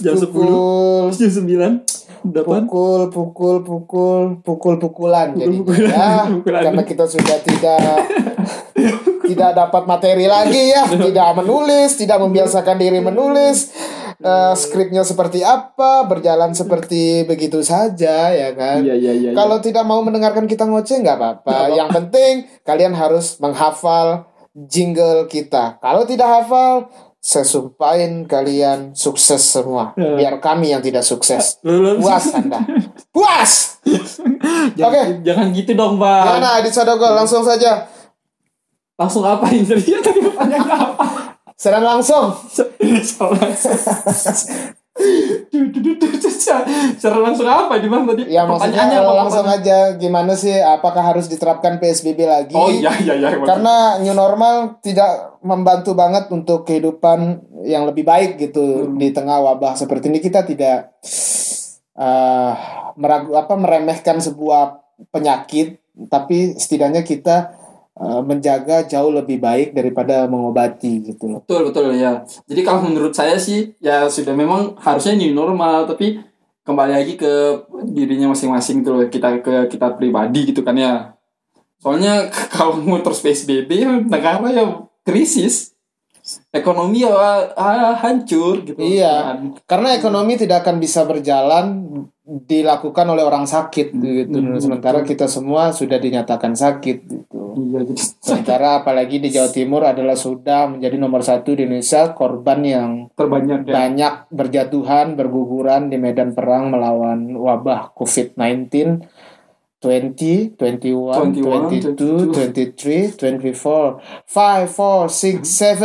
Jam 0.00 0.14
10. 0.16 0.24
pukul 0.24 1.12
Jam 1.12 1.30
sembilan, 1.30 1.72
pukul 2.24 3.00
pukul 3.12 3.56
pukul 3.60 4.22
pukul 4.40 4.74
pukulan 4.78 5.34
jadi 5.34 5.52
Pukul-pukulan. 5.52 5.92
ya 5.92 6.10
Pukulan. 6.38 6.62
karena 6.64 6.82
kita 6.82 7.04
sudah 7.04 7.38
tidak 7.38 7.82
tidak 9.22 9.50
dapat 9.52 9.82
materi 9.84 10.26
lagi 10.26 10.70
ya 10.70 10.86
tidak 10.88 11.28
menulis 11.36 11.92
tidak 11.94 12.18
membiasakan 12.18 12.76
diri 12.78 12.98
menulis 12.98 13.74
Eh, 14.22 14.54
skripnya 14.54 15.02
seperti 15.02 15.42
apa 15.42 16.06
berjalan 16.06 16.54
seperti 16.54 17.22
begitu 17.22 17.58
saja 17.60 18.30
ya 18.30 18.54
kan 18.54 18.78
Iya 18.78 18.94
iya 18.94 19.12
iya. 19.12 19.30
kalau 19.32 19.58
tidak 19.58 19.82
mau 19.82 19.98
mendengarkan 19.98 20.46
kita 20.46 20.62
ngoceh 20.62 20.94
nggak 20.96 21.18
apa-apa 21.18 21.74
yang 21.74 21.90
penting 21.90 22.46
kalian 22.62 22.94
harus 22.94 23.36
menghafal 23.36 24.30
jingle 24.54 25.26
kita 25.26 25.74
kalau 25.78 26.06
tidak 26.06 26.30
hafal 26.30 26.86
saya 27.18 27.42
sumpahin 27.42 28.22
kalian 28.24 28.94
sukses 28.94 29.42
semua 29.42 29.90
Ya. 29.94 30.14
biar 30.14 30.34
kami 30.38 30.70
yang 30.70 30.78
tidak 30.78 31.02
sukses 31.02 31.58
puas 31.98 32.24
anda 32.30 32.62
puas 33.10 33.82
jangan, 34.78 34.86
Oke. 34.86 35.02
jangan 35.22 35.46
gitu 35.50 35.74
dong, 35.74 35.98
Bang. 35.98 36.38
Mana 36.38 36.62
Adit 36.62 36.70
Sadogo 36.70 37.10
langsung 37.10 37.42
saja 37.42 37.90
Langsung 38.92 39.24
apa 39.24 39.50
ini 39.50 39.66
tadi? 39.66 39.88
Tadi 39.98 40.20
pertanyaan 40.22 40.68
apa? 40.68 41.31
Serang 41.62 41.86
langsung 41.86 42.34
Soalnya 43.06 43.54
Cara 47.00 47.16
langsung 47.22 47.48
apa 47.48 47.80
di 47.80 47.88
mana 47.88 48.12
tadi? 48.12 48.28
ya 48.28 48.44
maksudnya 48.44 49.00
apa? 49.00 49.12
langsung 49.24 49.46
aja 49.48 49.96
gimana 49.96 50.36
sih 50.36 50.52
apakah 50.52 51.00
harus 51.00 51.30
diterapkan 51.30 51.80
PSBB 51.80 52.28
lagi 52.28 52.52
Oh 52.52 52.68
iya 52.68 52.92
iya 53.00 53.14
iya. 53.16 53.40
karena 53.40 53.96
new 54.02 54.12
normal 54.12 54.82
tidak 54.84 55.38
membantu 55.40 55.96
banget 55.96 56.28
untuk 56.28 56.68
kehidupan 56.68 57.40
yang 57.64 57.86
lebih 57.86 58.04
baik 58.04 58.36
gitu 58.36 58.84
Hmm. 58.84 58.98
di 58.98 59.14
tengah 59.14 59.38
wabah 59.40 59.78
seperti 59.78 60.10
ini 60.10 60.18
kita 60.18 60.42
tidak 60.44 60.92
eh 61.92 62.52
meragu 62.92 63.32
apa 63.32 63.54
meremehkan 63.56 64.20
sebuah 64.20 64.82
penyakit 65.08 65.80
tapi 66.08 66.56
setidaknya 66.56 67.00
kita 67.00 67.52
menjaga 68.00 68.88
jauh 68.88 69.12
lebih 69.12 69.36
baik 69.36 69.76
daripada 69.76 70.24
mengobati 70.24 71.12
gitu 71.12 71.28
loh. 71.28 71.40
Betul 71.44 71.68
betul 71.68 71.92
ya. 71.92 72.24
Jadi 72.48 72.60
kalau 72.64 72.88
menurut 72.88 73.12
saya 73.12 73.36
sih 73.36 73.76
ya 73.84 74.08
sudah 74.08 74.32
memang 74.32 74.80
harusnya 74.80 75.12
new 75.12 75.36
normal 75.36 75.84
tapi 75.84 76.24
kembali 76.64 76.92
lagi 76.94 77.14
ke 77.20 77.32
dirinya 77.90 78.32
masing-masing 78.32 78.86
tuh 78.86 78.96
loh, 78.96 79.06
kita 79.10 79.42
ke 79.44 79.68
kita 79.68 79.92
pribadi 79.98 80.48
gitu 80.48 80.64
kan 80.64 80.78
ya. 80.78 81.12
Soalnya 81.84 82.32
kalau 82.54 82.80
mau 82.80 83.02
terus 83.04 83.20
PSBB 83.20 83.84
negara 84.08 84.40
ya 84.48 84.88
krisis. 85.04 85.76
Ekonomi 86.54 87.02
ya 87.02 87.10
ah, 87.58 87.98
hancur 87.98 88.62
gitu. 88.62 88.78
Iya. 88.78 89.34
kan. 89.34 89.38
Karena 89.66 89.88
ekonomi 89.98 90.38
tidak 90.38 90.62
akan 90.62 90.78
bisa 90.78 91.02
berjalan 91.02 91.82
dilakukan 92.32 93.04
oleh 93.12 93.20
orang 93.20 93.44
sakit 93.44 93.92
gitu. 93.92 94.38
Hmm. 94.40 94.56
Sementara 94.56 95.04
kita 95.04 95.28
semua 95.28 95.76
sudah 95.76 96.00
dinyatakan 96.00 96.56
sakit 96.56 96.98
gitu. 97.04 97.40
Iya 97.52 97.84
Sementara 98.24 98.80
apalagi 98.80 99.20
di 99.20 99.28
Jawa 99.28 99.52
Timur 99.52 99.84
adalah 99.84 100.16
sudah 100.16 100.72
menjadi 100.72 100.96
nomor 100.96 101.20
satu 101.20 101.52
di 101.52 101.68
Indonesia 101.68 102.16
korban 102.16 102.64
yang 102.64 102.90
terbanyak 103.12 103.68
ya. 103.68 103.72
banyak 103.76 104.14
berjatuhan, 104.32 105.12
berguguran 105.20 105.92
di 105.92 106.00
medan 106.00 106.32
perang 106.32 106.72
melawan 106.72 107.36
wabah 107.36 107.92
COVID-19 107.92 109.04
20, 109.82 110.56
21, 110.56 111.98
22, 111.98 112.30
23, 112.30 113.18
24, 113.18 113.98
5, 114.30 114.70
4, 114.70 115.10
6, 115.10 115.42
7, 115.42 115.82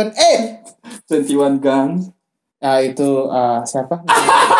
8 1.10 1.18
21 1.26 1.58
guns. 1.58 2.14
Nah 2.58 2.78
itu 2.82 3.26
uh, 3.26 3.62
siapa? 3.66 4.02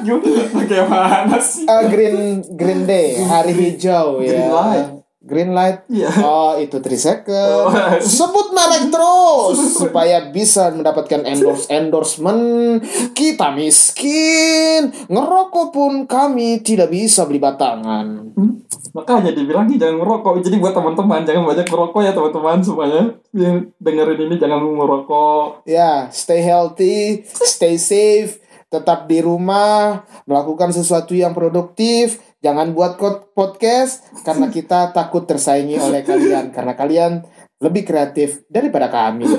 Ah, 0.00 0.48
bagaimana 0.56 1.36
sih? 1.36 1.68
Uh, 1.68 1.84
green 1.92 2.40
Green 2.56 2.82
Day, 2.88 3.20
hari 3.20 3.52
hijau 3.52 4.24
ya. 4.24 4.32
Green 4.32 4.48
light. 4.48 4.88
Green 5.20 5.52
light. 5.52 5.84
Iya. 5.92 6.08
Oh, 6.24 6.56
itu 6.56 6.80
3 6.80 6.96
second. 6.96 7.68
Oh. 7.68 7.70
Sebut 8.00 8.56
merek 8.56 8.88
terus 8.88 9.76
supaya 9.76 10.32
bisa 10.32 10.72
mendapatkan 10.72 11.28
endorse 11.28 11.68
endorsement. 11.68 12.80
Kita 13.12 13.52
miskin, 13.52 14.88
ngerokok 15.12 15.66
pun 15.76 16.08
kami 16.08 16.64
tidak 16.64 16.88
bisa 16.88 17.28
beli 17.28 17.36
batangan. 17.36 18.32
Hmm? 18.32 18.64
Makanya 18.96 19.36
dibilangin 19.36 19.76
jangan 19.76 20.00
merokok. 20.00 20.40
Jadi 20.40 20.56
buat 20.56 20.72
teman-teman 20.72 21.22
jangan 21.28 21.44
banyak 21.44 21.68
merokok 21.68 22.00
ya 22.00 22.12
teman-teman 22.16 22.58
semuanya. 22.64 23.02
Yang 23.36 23.56
dengerin 23.76 24.20
ini 24.24 24.36
jangan 24.40 24.58
merokok. 24.64 25.68
Ya, 25.68 26.08
stay 26.10 26.40
healthy, 26.40 27.28
stay 27.28 27.76
safe, 27.76 28.40
tetap 28.70 29.10
di 29.10 29.18
rumah, 29.18 30.06
melakukan 30.24 30.70
sesuatu 30.70 31.12
yang 31.12 31.34
produktif. 31.34 32.22
Jangan 32.40 32.72
buat 32.72 32.96
podcast 33.34 34.06
karena 34.22 34.48
kita 34.56 34.94
takut 34.94 35.26
tersaingi 35.26 35.76
oleh 35.76 36.06
kalian 36.06 36.54
karena 36.54 36.72
kalian 36.78 37.12
lebih 37.60 37.84
kreatif 37.84 38.46
daripada 38.48 38.88
kami. 38.88 39.28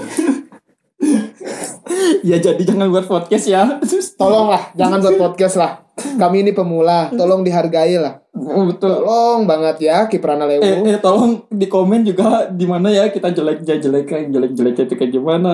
Ya 2.22 2.38
jadi 2.38 2.62
jangan 2.62 2.94
buat 2.94 3.10
podcast 3.10 3.46
ya. 3.50 3.82
Tolonglah, 4.18 4.74
jangan 4.78 5.02
buat 5.02 5.18
podcast 5.18 5.58
lah. 5.58 5.82
Kami 5.98 6.46
ini 6.46 6.52
pemula, 6.54 7.10
tolong 7.20 7.42
dihargai 7.42 7.98
lah. 7.98 8.21
Betul. 8.42 8.90
Tolong 9.00 9.46
banget 9.46 9.78
ya 9.82 9.98
Kiprana 10.06 10.44
Eh, 10.44 10.58
Lewu. 10.58 10.84
eh, 10.84 10.98
tolong 10.98 11.46
di 11.48 11.66
komen 11.66 12.02
juga 12.02 12.46
di 12.48 12.66
mana 12.66 12.90
ya 12.90 13.08
kita 13.08 13.30
jelek 13.30 13.62
jelek 13.62 14.06
jelek 14.28 14.52
jelek 14.52 14.74
itu 14.80 14.96
kayak 14.96 15.12
gimana. 15.12 15.54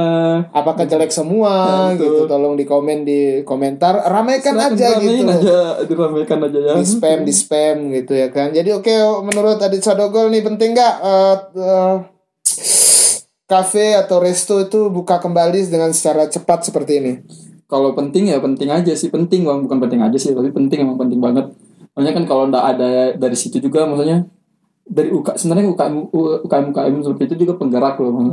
Apakah 0.50 0.84
jelek 0.84 1.10
semua 1.10 1.92
Ya, 1.92 1.98
gitu? 1.98 2.24
Tolong 2.26 2.54
di 2.54 2.64
komen 2.64 3.04
di 3.04 3.20
komentar, 3.44 4.00
ramaikan 4.04 4.56
aja 4.56 4.96
Ramein 4.96 5.22
gitu. 5.22 5.30
aja, 5.30 5.60
diramaikan 5.84 6.40
aja 6.42 6.60
ya. 6.62 6.74
di 6.74 6.86
spam 6.86 7.20
di 7.22 7.34
spam 7.34 7.78
gitu 7.92 8.14
ya 8.14 8.28
kan 8.28 8.50
jadi 8.50 8.74
oke 8.74 8.94
menurut 9.22 9.58
Adit 9.58 9.82
Sadogol 9.82 10.30
nih 10.30 10.42
penting 10.42 10.72
nggak 10.72 10.94
eh, 11.00 11.36
eh, 11.56 11.96
kafe 13.46 13.96
atau 13.96 14.18
resto 14.18 14.60
itu 14.60 14.88
buka 14.88 15.18
kembali 15.18 15.64
dengan 15.66 15.92
secara 15.92 16.28
cepat 16.28 16.64
seperti 16.64 16.94
ini 16.98 17.14
Kalau 17.66 17.92
penting 17.92 18.32
ya 18.32 18.40
penting 18.40 18.70
aja 18.70 18.94
sih 18.94 19.08
penting 19.08 19.44
bang 19.44 19.60
bukan 19.60 19.78
penting 19.78 20.00
aja 20.00 20.16
sih 20.16 20.32
tapi 20.32 20.50
penting 20.50 20.88
emang 20.88 20.96
penting 20.98 21.20
banget. 21.20 21.52
Soalnya 21.98 22.14
kan 22.14 22.24
kalau 22.24 22.46
ndak 22.46 22.62
ada 22.64 22.90
dari 23.18 23.34
situ 23.34 23.58
juga 23.58 23.90
maksudnya 23.90 24.30
dari 24.86 25.10
UK 25.10 25.34
sebenarnya 25.34 25.74
UKM 25.74 25.96
UKM 26.46 26.66
UKM 26.70 26.94
seperti 27.02 27.24
itu 27.26 27.36
juga 27.42 27.58
penggerak 27.58 27.98
loh. 27.98 28.12
Bang. 28.14 28.30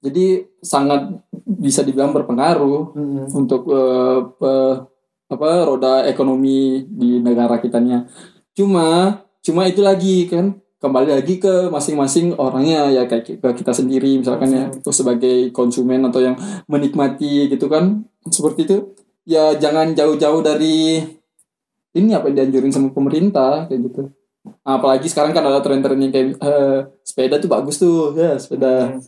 Jadi 0.00 0.24
sangat 0.58 1.12
bisa 1.44 1.84
dibilang 1.84 2.10
berpengaruh 2.10 2.96
untuk 3.30 3.68
eh, 3.68 4.18
pe- 4.32 4.78
apa 5.26 5.48
roda 5.62 6.06
ekonomi 6.06 6.88
di 6.88 7.20
negara 7.20 7.60
kitanya. 7.60 8.08
Cuma 8.50 9.20
cuma 9.42 9.68
itu 9.68 9.84
lagi 9.84 10.24
kan 10.26 10.56
kembali 10.76 11.12
lagi 11.12 11.36
ke 11.36 11.66
masing-masing 11.68 12.32
orangnya 12.36 12.88
ya 12.88 13.02
kayak 13.04 13.38
ke 13.38 13.48
kita 13.56 13.72
sendiri 13.72 14.16
misalkan 14.16 14.48
ya 14.48 14.64
sebagai 14.88 15.50
konsumen 15.50 16.00
atau 16.04 16.20
yang 16.20 16.36
menikmati 16.66 17.48
gitu 17.48 17.66
kan 17.66 18.06
seperti 18.28 18.64
itu 18.64 18.76
ya 19.24 19.54
jangan 19.56 19.94
jauh-jauh 19.94 20.42
dari 20.42 21.02
ini 21.96 22.12
apa 22.12 22.28
yang 22.28 22.36
dianjurin 22.44 22.72
sama 22.72 22.88
pemerintah 22.92 23.64
kayak 23.66 23.80
gitu. 23.88 24.02
Apalagi 24.62 25.08
sekarang 25.10 25.32
kan 25.34 25.42
ada 25.42 25.58
tren-tren 25.64 25.98
yang 25.98 26.12
kayak 26.12 26.38
eh, 26.38 26.78
sepeda 27.02 27.40
tuh 27.40 27.50
bagus 27.50 27.80
tuh 27.80 28.14
ya 28.14 28.36
sepeda. 28.36 29.00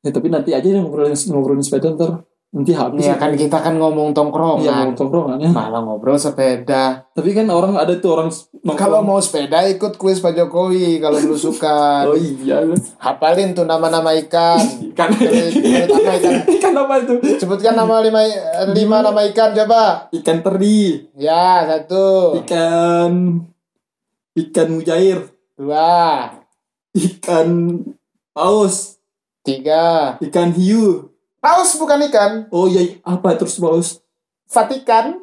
Ya 0.00 0.10
tapi 0.10 0.32
nanti 0.32 0.56
aja 0.56 0.64
yang 0.64 0.88
ngobrolin 0.88 1.12
ngobrolin 1.12 1.60
sepeda 1.60 1.92
ntar 1.92 2.24
nanti 2.50 2.74
habis 2.74 3.06
ya 3.06 3.14
kan 3.14 3.30
kita 3.32 3.54
kan 3.56 3.78
ngomong 3.78 4.10
Iya, 4.10 4.16
tongkrongan 4.16 4.86
tongkrongan 4.92 5.38
ya. 5.38 5.50
malah 5.50 5.80
ngobrol 5.80 6.18
sepeda 6.18 7.06
Tapi 7.08 7.30
kan 7.30 7.46
orang 7.46 7.78
ada 7.78 7.94
tuh 7.94 8.10
orang 8.12 8.26
nongkrong. 8.26 8.74
kalau 8.74 9.00
mau 9.00 9.16
sepeda 9.16 9.62
ikut 9.64 9.94
kuis 9.94 10.18
Pak 10.18 10.34
Jokowi 10.34 10.98
kalau 10.98 11.14
lu 11.16 11.32
suka 11.32 12.02
Oh 12.10 12.18
iya. 12.18 12.58
hafalin 12.98 13.54
tuh 13.54 13.64
nama-nama 13.64 14.10
ikan 14.18 14.58
Ikan. 14.90 15.08
Nama 15.14 16.12
ikan 16.12 16.34
Ikan 16.58 16.72
apa 16.74 16.94
itu? 16.98 17.14
sebutkan 17.38 17.72
nama 17.72 18.02
lima 18.02 18.18
lima 18.68 18.98
nama 19.00 19.20
ikan 19.24 19.54
coba 19.54 20.10
Ikan 20.10 20.42
teri. 20.42 21.06
ya 21.14 21.62
satu 21.64 22.34
Ikan 22.36 23.46
ikan 24.32 24.68
mujair. 24.68 25.22
dua 25.54 26.34
ikan 26.92 27.78
paus 28.30 28.98
Tiga. 29.40 30.18
ikan 30.20 30.50
hiu 30.50 31.09
Paus 31.40 31.72
bukan 31.74 32.04
ikan. 32.06 32.32
oh 32.50 32.68
iya 32.68 33.00
apa 33.02 33.32
terus 33.34 33.56
paus 33.56 34.04
Vatikan. 34.46 35.14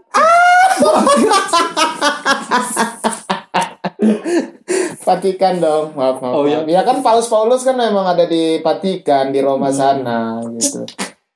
Vatikan 4.99 5.59
dong, 5.63 5.91
maaf 5.93 6.17
maaf. 6.19 6.33
Oh, 6.33 6.43
iya. 6.45 6.63
Ya 6.63 6.81
kan 6.81 6.99
Paus 6.99 7.27
Paulus 7.27 7.61
kan 7.61 7.75
memang 7.75 8.05
ada 8.05 8.23
di 8.23 8.59
Vatikan 8.59 9.31
di 9.31 9.39
Roma 9.39 9.67
sana 9.67 10.39
gitu. 10.53 10.83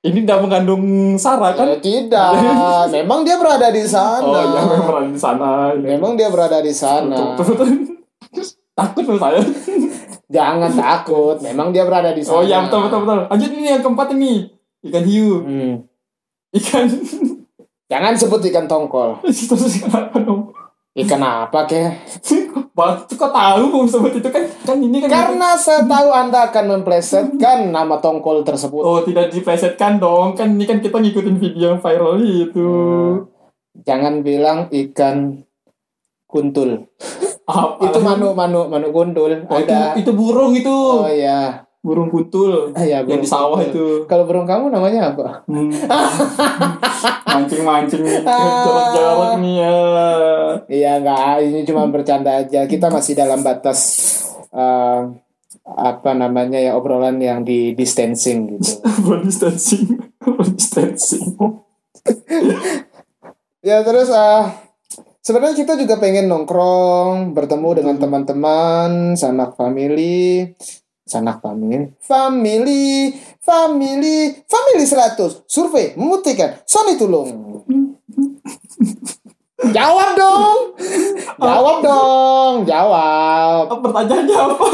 ini 0.01 0.25
tidak 0.25 0.41
mengandung 0.41 0.81
sara 1.15 1.53
kan 1.53 1.67
Ya, 1.67 1.77
tidak, 1.77 2.31
memang 2.95 3.21
dia 3.21 3.37
berada 3.37 3.69
di 3.69 3.85
sana. 3.85 4.23
oh 4.23 4.43
iya 4.47 4.61
memang 4.65 5.05
di 5.09 5.19
sana 5.19 5.49
Memang 5.75 6.11
dia 6.15 6.27
berada 6.27 6.57
di 6.57 6.73
sana. 6.73 7.37
Takut 8.71 9.03
sama 9.03 9.19
saya 9.19 9.43
Jangan 10.31 10.71
takut, 10.71 11.43
memang 11.43 11.69
dia 11.69 11.83
berada 11.83 12.15
di 12.15 12.23
sana. 12.23 12.39
oh 12.39 12.41
iya 12.41 12.63
betul 12.63 12.87
betul 12.87 13.03
betul 13.03 13.19
lanjut 13.27 13.51
ini 13.51 13.67
yang 13.67 13.83
keempat 13.83 14.07
ini 14.15 14.47
ikan 14.83 15.03
hiu 15.03 15.31
Hmm. 15.41 15.73
ikan 16.53 16.85
Jangan 17.87 18.15
sebut 18.15 18.39
ikan 18.45 18.65
tongkol. 18.65 19.19
terus 19.23 19.75
kenapa 19.77 20.15
dong 20.17 20.51
Ikan 20.91 21.19
apa 21.19 21.63
kek? 21.65 22.03
Bang, 22.71 22.99
kok 23.05 23.31
tahu 23.31 23.63
mau 23.65 23.83
sebut 23.83 24.11
itu 24.13 24.27
kan 24.27 24.43
kan 24.61 24.75
ini 24.75 24.99
kan 24.99 25.07
Karena 25.07 25.55
saya 25.55 25.83
tahu 25.83 26.07
Anda 26.09 26.51
akan 26.51 26.65
memplesetkan 26.73 27.71
nama 27.71 27.95
tongkol 27.97 28.43
tersebut. 28.43 28.79
Oh 28.79 28.99
tidak 28.99 29.31
diplesetkan 29.31 29.97
dong 29.97 30.35
kan 30.35 30.51
ini 30.51 30.63
kan 30.63 30.79
kita 30.79 30.91
ngikutin 30.93 31.35
video 31.37 31.65
yang 31.69 31.79
viral 31.79 32.19
itu 32.19 32.67
Jangan 33.81 34.19
bilang 34.19 34.67
ikan 34.69 35.47
kuntul. 36.27 36.91
apa 37.45 37.79
Itu 37.81 37.99
manu 37.99 38.31
manu 38.31 38.67
manu 38.67 38.87
kuntul. 38.89 39.47
oh, 39.47 39.57
itu, 39.57 39.71
Ada. 39.71 39.95
itu 39.95 40.11
burung 40.11 40.51
itu 40.51 40.71
Oh 40.71 41.07
iya. 41.07 41.63
Burung 41.81 42.13
kuntul 42.13 42.69
Ah, 42.77 42.85
ya, 42.85 43.01
yang 43.01 43.09
burung 43.09 43.25
di 43.25 43.29
sawah 43.29 43.57
kuntul. 43.57 43.73
itu 43.73 43.85
Kalau 44.05 44.23
burung 44.29 44.45
kamu 44.45 44.69
namanya 44.69 45.17
apa? 45.17 45.41
Hmm. 45.49 45.73
mancing 47.31 47.63
mancing 47.65 48.03
jarak-jarak 48.21 49.41
nih 49.41 49.53
ya 49.57 49.75
Iya 50.69 50.91
enggak, 51.01 51.35
ini 51.41 51.59
cuma 51.65 51.89
bercanda 51.89 52.45
aja. 52.45 52.69
Kita 52.69 52.93
masih 52.93 53.17
dalam 53.17 53.41
batas 53.41 53.79
eh, 54.53 55.01
apa 55.61 56.11
namanya 56.13 56.57
ya 56.57 56.73
obrolan 56.73 57.17
yang 57.17 57.41
di 57.41 57.73
distancing 57.73 58.57
gitu. 58.57 58.81
distancing 59.25 59.97
distancing 60.57 61.25
Ya 63.61 63.85
terus 63.85 64.09
ah 64.09 64.57
sebenarnya 65.21 65.53
kita 65.53 65.77
juga 65.77 66.01
pengen 66.01 66.25
nongkrong, 66.25 67.37
bertemu 67.37 67.69
dengan 67.77 67.95
teman-teman, 68.01 69.13
sanak 69.13 69.53
family, 69.53 70.49
sanak 71.11 71.43
family, 71.43 71.91
family, 71.99 73.11
family, 73.43 74.39
family 74.47 74.85
100. 74.87 75.43
Survei 75.43 75.91
membuktikan 75.99 76.63
Sony 76.63 76.95
Tulung. 76.95 77.27
Jawab 79.75 80.15
dong. 80.15 80.73
Jawab 81.37 81.75
dong, 81.85 82.53
jawab. 82.65 83.69
Oh, 83.69 83.77
pertanyaannya 83.77 84.37
apa 84.41 84.67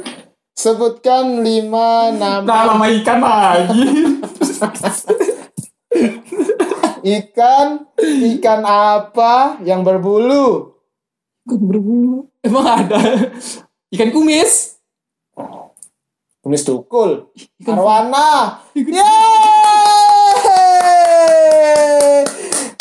Sebutkan 0.64 1.44
lima 1.44 2.10
nama 2.14 2.42
nah 2.42 2.62
nama 2.74 2.86
ikan 2.88 3.20
lagi 3.20 3.84
ikan 7.04 7.84
ikan 8.00 8.60
apa 8.64 9.60
yang 9.66 9.84
berbulu? 9.84 10.72
ikan 11.44 11.60
berbulu 11.68 12.32
emang 12.40 12.64
ada 12.64 13.28
ikan 13.92 14.08
kumis 14.14 14.73
Kumis 16.44 16.60
tukul. 16.60 17.32
Ikan- 17.56 17.72
Arwana. 17.72 18.60
Yeay! 18.76 19.00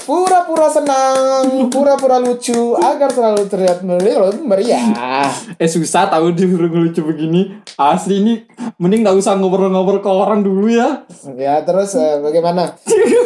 Pura-pura 0.03 0.67
senang, 0.67 1.47
pura-pura 1.73 2.19
lucu 2.19 2.75
agar 2.75 3.07
selalu 3.07 3.47
terlihat 3.47 3.79
meriah. 3.87 4.35
meriah. 4.35 5.31
Eh 5.55 5.71
susah 5.71 6.11
tahu 6.11 6.35
di 6.35 6.43
lucu 6.43 6.99
begini 6.99 7.55
Asli 7.79 8.19
ini 8.19 8.43
Mending 8.75 9.07
gak 9.07 9.15
usah 9.15 9.39
ngobrol-ngobrol 9.39 10.03
ke 10.03 10.11
orang 10.11 10.43
dulu 10.43 10.67
ya 10.67 11.07
Ya 11.31 11.63
terus 11.63 11.95
eh, 11.95 12.19
bagaimana? 12.19 12.75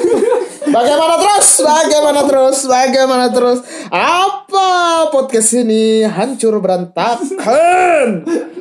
Bagaimana 0.77 1.15
terus? 1.17 1.63
Bagaimana 1.63 2.21
terus? 2.27 2.57
Bagaimana 2.67 3.25
terus? 3.33 3.59
Apa 3.89 4.69
podcast 5.09 5.57
ini 5.57 6.05
hancur 6.05 6.61
berantakan? 6.61 8.21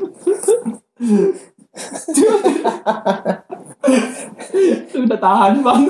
Udah 5.07 5.19
tahan 5.21 5.63
bang 5.63 5.83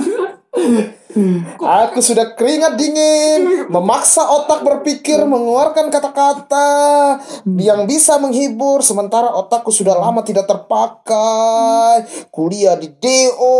Aku 1.57 2.05
sudah 2.05 2.37
keringat 2.37 2.77
dingin, 2.77 3.73
memaksa 3.73 4.21
otak 4.21 4.61
berpikir, 4.61 5.25
mengeluarkan 5.25 5.89
kata-kata 5.89 6.69
yang 7.57 7.89
bisa 7.89 8.21
menghibur, 8.21 8.85
sementara 8.85 9.33
otakku 9.33 9.73
sudah 9.73 9.97
lama 9.97 10.21
tidak 10.21 10.45
terpakai. 10.45 12.05
Kuliah 12.29 12.77
di 12.77 12.93
DO, 12.93 13.57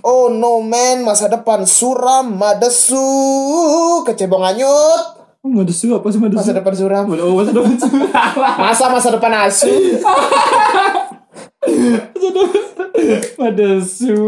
oh 0.00 0.26
no 0.32 0.64
man, 0.64 1.04
masa 1.04 1.28
depan 1.28 1.68
suram, 1.68 2.40
madesu, 2.40 3.04
kecebong 4.08 4.44
anyut, 4.56 5.20
Madesu 5.42 5.90
apa 5.92 6.06
sih 6.08 6.22
madesu? 6.22 6.38
masa 6.40 6.52
depan 6.56 6.72
suram. 6.72 7.04
Oh 7.18 7.34
masa 7.36 7.50
depan 7.52 7.74
Masa 8.62 8.84
masa 8.88 9.08
depan 9.12 9.32
asu? 9.44 9.68
Madesu 13.40 14.18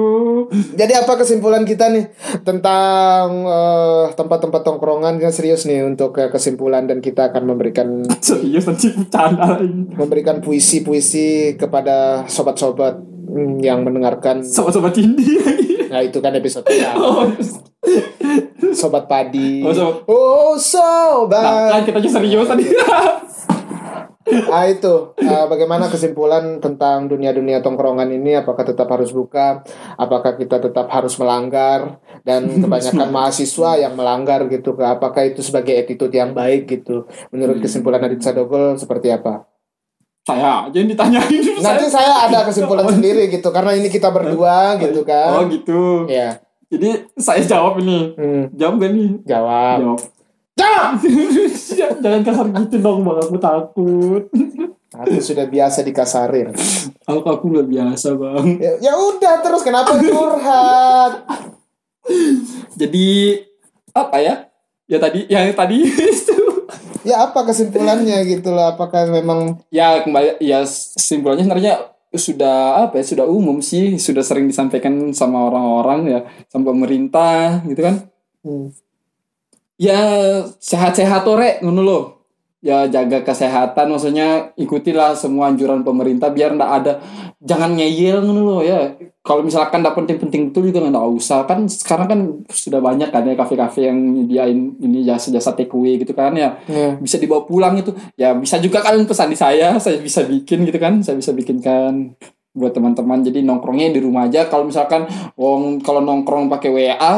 Jadi 0.75 0.93
apa 0.95 1.13
kesimpulan 1.15 1.63
kita 1.63 1.91
nih 1.91 2.11
tentang 2.43 3.27
eh, 3.45 4.05
tempat-tempat 4.15 4.61
tongkrongan? 4.65 5.21
Yang 5.21 5.33
serius 5.43 5.63
nih 5.69 5.85
untuk 5.85 6.17
eh, 6.19 6.31
kesimpulan 6.31 6.87
dan 6.87 6.99
kita 6.99 7.31
akan 7.31 7.43
memberikan 7.45 8.03
Serius 8.25 8.67
nanti 8.67 8.91
bercanda 8.91 9.59
lagi. 9.61 9.71
memberikan 9.95 10.41
puisi-puisi 10.41 11.55
kepada 11.55 12.25
sobat-sobat 12.27 12.99
hmm, 13.03 13.61
yang 13.61 13.85
mendengarkan. 13.85 14.43
Sobat-sobat 14.43 14.97
indie 14.99 15.39
lagi. 15.39 15.91
Nah 15.91 16.01
itu 16.03 16.19
kan 16.19 16.35
episode 16.35 16.65
pertama. 16.65 17.31
Oh, 18.65 18.73
sobat 18.73 19.05
padi. 19.07 19.61
Oh, 19.63 19.71
sobat- 19.71 20.09
Oh, 20.09 20.57
nah, 21.31 21.79
kan 21.79 21.85
kita 21.85 22.01
aja 22.01 22.11
serius 22.19 22.49
tadi 22.49 22.65
Ah 24.25 24.65
itu 24.65 25.13
eh, 25.17 25.45
bagaimana 25.45 25.87
kesimpulan 25.87 26.57
tentang 26.57 27.07
dunia-dunia 27.07 27.61
tongkrongan 27.61 28.09
ini? 28.09 28.33
Apakah 28.35 28.65
tetap 28.65 28.89
harus 28.89 29.13
buka? 29.13 29.61
Apakah 29.95 30.35
kita 30.35 30.59
tetap 30.59 30.89
harus 30.89 31.15
melanggar? 31.17 32.01
Dan 32.25 32.49
kebanyakan 32.63 33.09
mahasiswa 33.11 33.77
yang 33.77 33.93
melanggar 33.93 34.49
gitu. 34.49 34.73
Apakah 34.75 35.29
itu 35.29 35.45
sebagai 35.45 35.77
attitude 35.77 36.13
yang 36.13 36.33
baik 36.33 36.65
gitu? 36.67 37.05
Menurut 37.29 37.61
kesimpulan 37.61 38.01
Adit 38.01 38.25
Sadogol 38.25 38.75
seperti 38.75 39.13
apa? 39.13 39.45
Saya 40.25 40.65
aja 40.65 40.73
yang 40.73 40.89
ditanyain 40.89 41.29
Nanti 41.69 41.85
saya 41.85 42.25
ada 42.25 42.49
kesimpulan 42.49 42.89
sendiri 42.97 43.29
gitu 43.29 43.53
karena 43.53 43.77
ini 43.77 43.93
kita 43.93 44.09
berdua 44.09 44.81
gitu 44.81 45.05
Oh 45.05 45.07
kan. 45.07 45.53
gitu 45.53 46.09
Ya. 46.09 46.41
Jadi 46.73 47.13
saya 47.21 47.45
jawab 47.45 47.77
ini 47.79 48.17
Hmm, 48.17 48.49
Jawab 48.57 48.81
gak 48.81 48.91
nih? 48.97 49.11
jawab. 49.29 49.79
Jawab 49.85 50.01
Jawab. 50.55 51.03
Jangan 52.03 52.23
kasar 52.23 52.47
gitu 52.55 52.77
dong 52.79 53.03
bang 53.03 53.19
Aku 53.27 53.37
takut 53.43 54.23
Aku 54.95 55.19
sudah 55.19 55.51
biasa 55.51 55.83
dikasarin. 55.83 56.55
Aku 57.03 57.27
aku 57.27 57.45
udah 57.51 57.67
biasa 57.67 58.15
bang 58.15 58.45
Ya, 58.63 58.73
ya 58.79 58.93
udah 58.95 59.43
terus 59.43 59.67
kenapa 59.67 59.99
curhat? 59.99 61.13
Jadi 62.79 63.43
Apa 63.91 64.17
ya? 64.23 64.47
Ya 64.87 64.99
tadi 65.03 65.27
Yang 65.27 65.59
tadi 65.59 65.77
itu 65.91 66.39
Ya 67.05 67.27
apa 67.27 67.45
kesimpulannya 67.45 68.23
gitu 68.25 68.55
loh? 68.55 68.71
Apakah 68.71 69.11
memang 69.11 69.59
Ya 69.75 70.07
kembali 70.07 70.39
Ya 70.39 70.63
simpulannya 70.97 71.45
sebenarnya 71.45 71.75
sudah 72.15 72.87
apa 72.87 73.03
ya 73.03 73.05
sudah 73.11 73.27
umum 73.27 73.59
sih 73.59 73.99
sudah 73.99 74.23
sering 74.23 74.47
disampaikan 74.47 75.11
sama 75.11 75.51
orang-orang 75.51 76.01
ya 76.07 76.21
sama 76.47 76.71
pemerintah 76.71 77.59
gitu 77.67 77.83
kan 77.83 78.07
hmm, 78.47 78.71
ya 79.85 80.01
sehat-sehat 80.57 81.29
ore 81.29 81.61
ngono 81.61 81.83
lo 81.85 82.01
ya 82.65 82.89
jaga 82.89 83.21
kesehatan 83.21 83.93
maksudnya 83.93 84.57
ikutilah 84.57 85.13
semua 85.13 85.53
anjuran 85.53 85.85
pemerintah 85.85 86.33
biar 86.33 86.57
ndak 86.57 86.71
ada 86.73 86.93
jangan 87.45 87.77
ngeyel 87.77 88.25
ngono 88.25 88.41
lo 88.41 88.59
ya. 88.65 88.97
Kalau 89.25 89.41
misalkan 89.41 89.81
ndak 89.81 89.97
penting-penting 89.97 90.53
betul 90.53 90.69
juga 90.69 90.85
nggak 90.85 91.09
usah. 91.17 91.45
Kan 91.45 91.69
sekarang 91.69 92.07
kan 92.09 92.21
sudah 92.49 92.81
banyak 92.81 93.09
kan 93.13 93.25
ya 93.25 93.37
kafe-kafe 93.37 93.89
yang 93.89 93.97
nyediain 93.97 94.81
ini 94.81 95.05
jasa-jasa 95.05 95.53
take 95.53 95.73
away 95.77 96.01
gitu 96.01 96.17
kan 96.17 96.33
ya. 96.37 96.57
Ya. 96.69 96.97
bisa 96.97 97.21
dibawa 97.21 97.45
pulang 97.45 97.77
itu. 97.77 97.93
Ya 98.17 98.33
bisa 98.33 98.57
juga 98.61 98.81
kalian 98.81 99.05
pesan 99.05 99.33
di 99.33 99.37
saya 99.37 99.77
saya 99.77 100.01
bisa 100.01 100.25
bikin 100.25 100.65
gitu 100.69 100.77
kan 100.81 101.05
saya 101.05 101.21
bisa 101.21 101.37
bikinkan 101.37 102.17
buat 102.57 102.73
teman-teman. 102.73 103.25
Jadi 103.25 103.45
nongkrongnya 103.45 103.93
di 103.93 104.01
rumah 104.01 104.29
aja. 104.29 104.49
Kalau 104.49 104.65
misalkan 104.69 105.09
wong 105.37 105.85
kalau 105.85 106.01
nongkrong 106.01 106.49
pakai 106.49 106.73
WA 106.73 107.15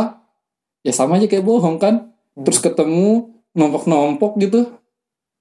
ya 0.87 0.93
sama 0.95 1.19
aja 1.19 1.27
kayak 1.27 1.43
bohong 1.43 1.83
kan 1.83 2.15
terus 2.45 2.61
ketemu 2.61 3.33
nombok-nombok 3.57 4.37
gitu. 4.41 4.69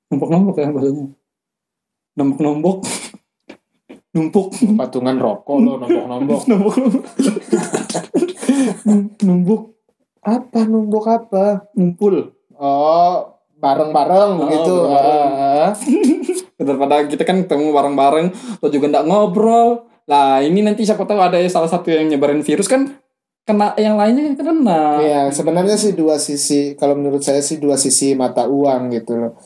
Nombok-nombok 0.07 0.55
ya 0.59 0.71
bahasanya 0.71 1.11
nombok-nombok. 2.15 2.77
Numpuk. 4.15 4.55
Patungan 4.79 5.19
rokok 5.19 5.57
lo 5.59 5.71
nombok-nombok. 5.75 6.41
Numpuk. 8.87 9.19
Numpuk. 9.27 9.61
Apa? 10.23 10.59
Numbuk 10.63 11.05
apa? 11.11 11.67
Ngumpul 11.75 12.31
oh 12.55 13.35
bareng-bareng 13.59 14.31
Oh, 14.35 14.39
begitu. 14.47 14.75
Ah. 14.87 15.75
daripada 16.65 17.03
kita 17.03 17.27
kan 17.27 17.43
ketemu 17.43 17.75
bareng-bareng 17.75 18.27
lo 18.63 18.67
juga 18.71 18.87
nggak 18.87 19.05
ngobrol. 19.11 19.91
Lah 20.07 20.39
ini 20.39 20.63
nanti 20.63 20.87
siapa 20.87 21.03
tahu 21.03 21.19
ada 21.19 21.41
salah 21.51 21.67
satu 21.67 21.91
yang 21.91 22.07
nyebarin 22.07 22.45
virus 22.45 22.71
kan 22.71 22.95
kena 23.45 23.77
yang 23.77 23.95
lainnya 23.95 24.33
kan 24.33 24.35
kena 24.41 24.81
Iya, 24.99 25.21
sebenarnya 25.29 25.77
sih 25.77 25.93
dua 25.93 26.17
sisi. 26.17 26.73
Kalau 26.73 26.97
menurut 26.97 27.21
saya 27.21 27.39
sih 27.45 27.61
dua 27.61 27.77
sisi 27.77 28.17
mata 28.17 28.49
uang 28.49 28.89
gitu. 28.91 29.37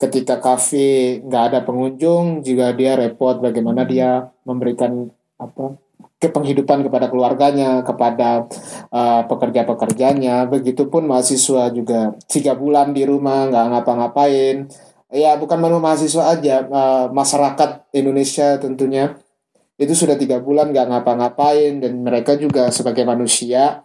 Ketika 0.00 0.40
kafe 0.42 1.20
nggak 1.22 1.44
ada 1.52 1.60
pengunjung, 1.62 2.42
juga 2.42 2.72
dia 2.74 2.98
repot 2.98 3.38
bagaimana 3.38 3.86
dia 3.86 4.32
memberikan 4.42 5.12
apa 5.38 5.78
ke 6.18 6.30
penghidupan 6.30 6.86
kepada 6.86 7.06
keluarganya, 7.10 7.82
kepada 7.82 8.48
uh, 8.90 9.22
pekerja-pekerjanya. 9.28 10.48
Begitupun 10.48 11.06
mahasiswa 11.06 11.70
juga 11.70 12.16
tiga 12.26 12.56
bulan 12.58 12.96
di 12.96 13.06
rumah 13.06 13.46
nggak 13.52 13.66
ngapa-ngapain. 13.68 14.66
Ya 15.12 15.36
bukan 15.36 15.60
cuma 15.60 15.76
mahasiswa 15.76 16.24
aja, 16.32 16.64
uh, 16.66 17.12
masyarakat 17.12 17.84
Indonesia 17.92 18.56
tentunya 18.56 19.12
itu 19.80 19.92
sudah 19.96 20.14
tiga 20.20 20.38
bulan 20.38 20.70
nggak 20.70 20.88
ngapa-ngapain 20.88 21.80
dan 21.80 21.92
mereka 22.04 22.36
juga 22.36 22.68
sebagai 22.68 23.02
manusia 23.08 23.82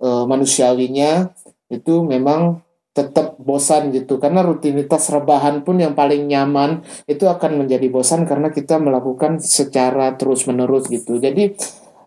eh, 0.00 0.24
manusiawinya 0.26 1.30
itu 1.70 2.02
memang 2.02 2.62
tetap 2.90 3.38
bosan 3.38 3.94
gitu. 3.94 4.18
Karena 4.18 4.42
rutinitas 4.42 5.08
rebahan 5.14 5.62
pun 5.62 5.78
yang 5.78 5.94
paling 5.94 6.26
nyaman 6.26 6.82
itu 7.06 7.30
akan 7.30 7.64
menjadi 7.64 7.86
bosan 7.86 8.26
karena 8.26 8.50
kita 8.50 8.82
melakukan 8.82 9.38
secara 9.38 10.18
terus 10.18 10.44
menerus 10.50 10.90
gitu. 10.90 11.22
Jadi 11.22 11.54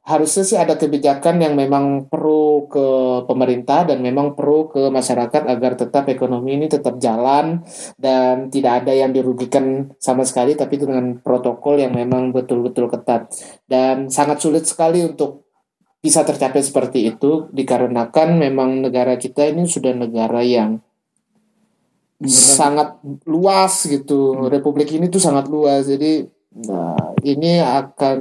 harusnya 0.04 0.44
sih 0.44 0.60
ada 0.60 0.76
kebijakan 0.76 1.40
yang 1.40 1.56
memang 1.56 2.12
pro 2.12 2.68
ke 2.68 2.88
pemerintah 3.24 3.88
dan 3.88 4.04
memang 4.04 4.36
pro 4.36 4.68
ke 4.68 4.92
masyarakat 4.92 5.48
agar 5.48 5.80
tetap 5.80 6.12
ekonomi 6.12 6.60
ini 6.60 6.68
tetap 6.68 7.00
jalan 7.00 7.64
dan 7.96 8.52
tidak 8.52 8.84
ada 8.84 8.92
yang 8.92 9.16
dirugikan 9.16 9.96
sama 10.04 10.28
sekali 10.28 10.60
tapi 10.60 10.76
dengan 10.76 11.24
protokol 11.24 11.80
yang 11.80 11.96
memang 11.96 12.36
betul-betul 12.36 12.92
ketat. 12.92 13.32
Dan 13.64 14.12
sangat 14.12 14.44
sulit 14.44 14.68
sekali 14.68 15.08
untuk 15.08 15.48
bisa 16.04 16.28
tercapai 16.28 16.60
seperti 16.60 17.08
itu 17.08 17.48
dikarenakan 17.56 18.36
memang 18.36 18.84
negara 18.84 19.16
kita 19.16 19.48
ini 19.48 19.64
sudah 19.64 19.96
negara 19.96 20.44
yang 20.44 20.84
sangat 22.28 23.00
luas 23.24 23.88
gitu. 23.88 24.52
Republik 24.52 24.92
ini 24.92 25.08
tuh 25.08 25.24
sangat 25.24 25.48
luas. 25.48 25.88
Jadi 25.88 26.28
nah, 26.68 27.16
ini 27.24 27.64
akan 27.64 28.20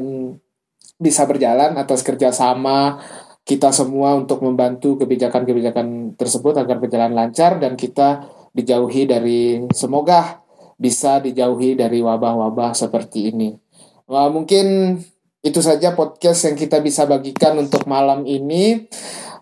bisa 1.02 1.26
berjalan 1.26 1.74
atas 1.74 2.06
kerjasama 2.06 3.02
kita 3.42 3.74
semua 3.74 4.14
untuk 4.14 4.38
membantu 4.46 5.02
kebijakan-kebijakan 5.02 6.14
tersebut 6.14 6.54
agar 6.62 6.78
berjalan 6.78 7.10
lancar 7.10 7.58
dan 7.58 7.74
kita 7.74 8.30
dijauhi 8.54 9.10
dari 9.10 9.66
semoga 9.74 10.46
bisa 10.78 11.18
dijauhi 11.18 11.74
dari 11.74 11.98
wabah-wabah 11.98 12.70
seperti 12.74 13.34
ini. 13.34 13.50
Wah, 14.06 14.30
mungkin 14.30 14.98
itu 15.42 15.58
saja 15.58 15.94
podcast 15.98 16.46
yang 16.46 16.54
kita 16.54 16.78
bisa 16.78 17.02
bagikan 17.02 17.58
untuk 17.58 17.82
malam 17.90 18.22
ini. 18.26 18.86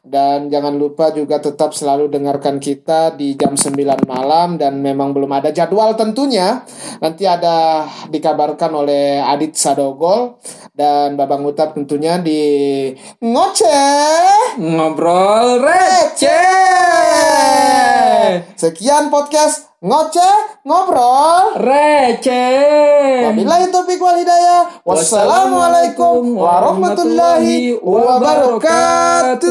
Dan 0.00 0.48
jangan 0.48 0.80
lupa 0.80 1.12
juga 1.12 1.38
tetap 1.38 1.76
selalu 1.76 2.08
dengarkan 2.08 2.56
kita 2.56 3.12
di 3.14 3.36
jam 3.36 3.52
9 3.52 4.08
malam 4.08 4.56
dan 4.56 4.80
memang 4.80 5.12
belum 5.12 5.28
ada 5.28 5.52
jadwal 5.52 5.92
tentunya. 5.92 6.64
Nanti 7.04 7.28
ada 7.28 7.84
dikabarkan 8.08 8.72
oleh 8.74 9.20
Adit 9.20 9.54
Sadogol 9.60 10.40
dan 10.72 11.20
Babang 11.20 11.44
Utap 11.44 11.76
tentunya 11.76 12.16
di 12.16 12.40
Ngoceh. 13.20 14.56
Ngobrol 14.58 15.62
receh. 15.62 16.40
Sekian 18.56 19.12
podcast 19.12 19.69
Ngoceh 19.80 20.60
Ngobrol. 20.60 21.56
receh 21.56 23.32
Wabillahi 23.32 23.72
taufiq 23.72 23.96
wal 23.96 24.20
hidayah. 24.20 24.84
Wassalamualaikum 24.84 26.36
warahmatullahi 26.36 27.80
wabarakatuh. 27.80 29.50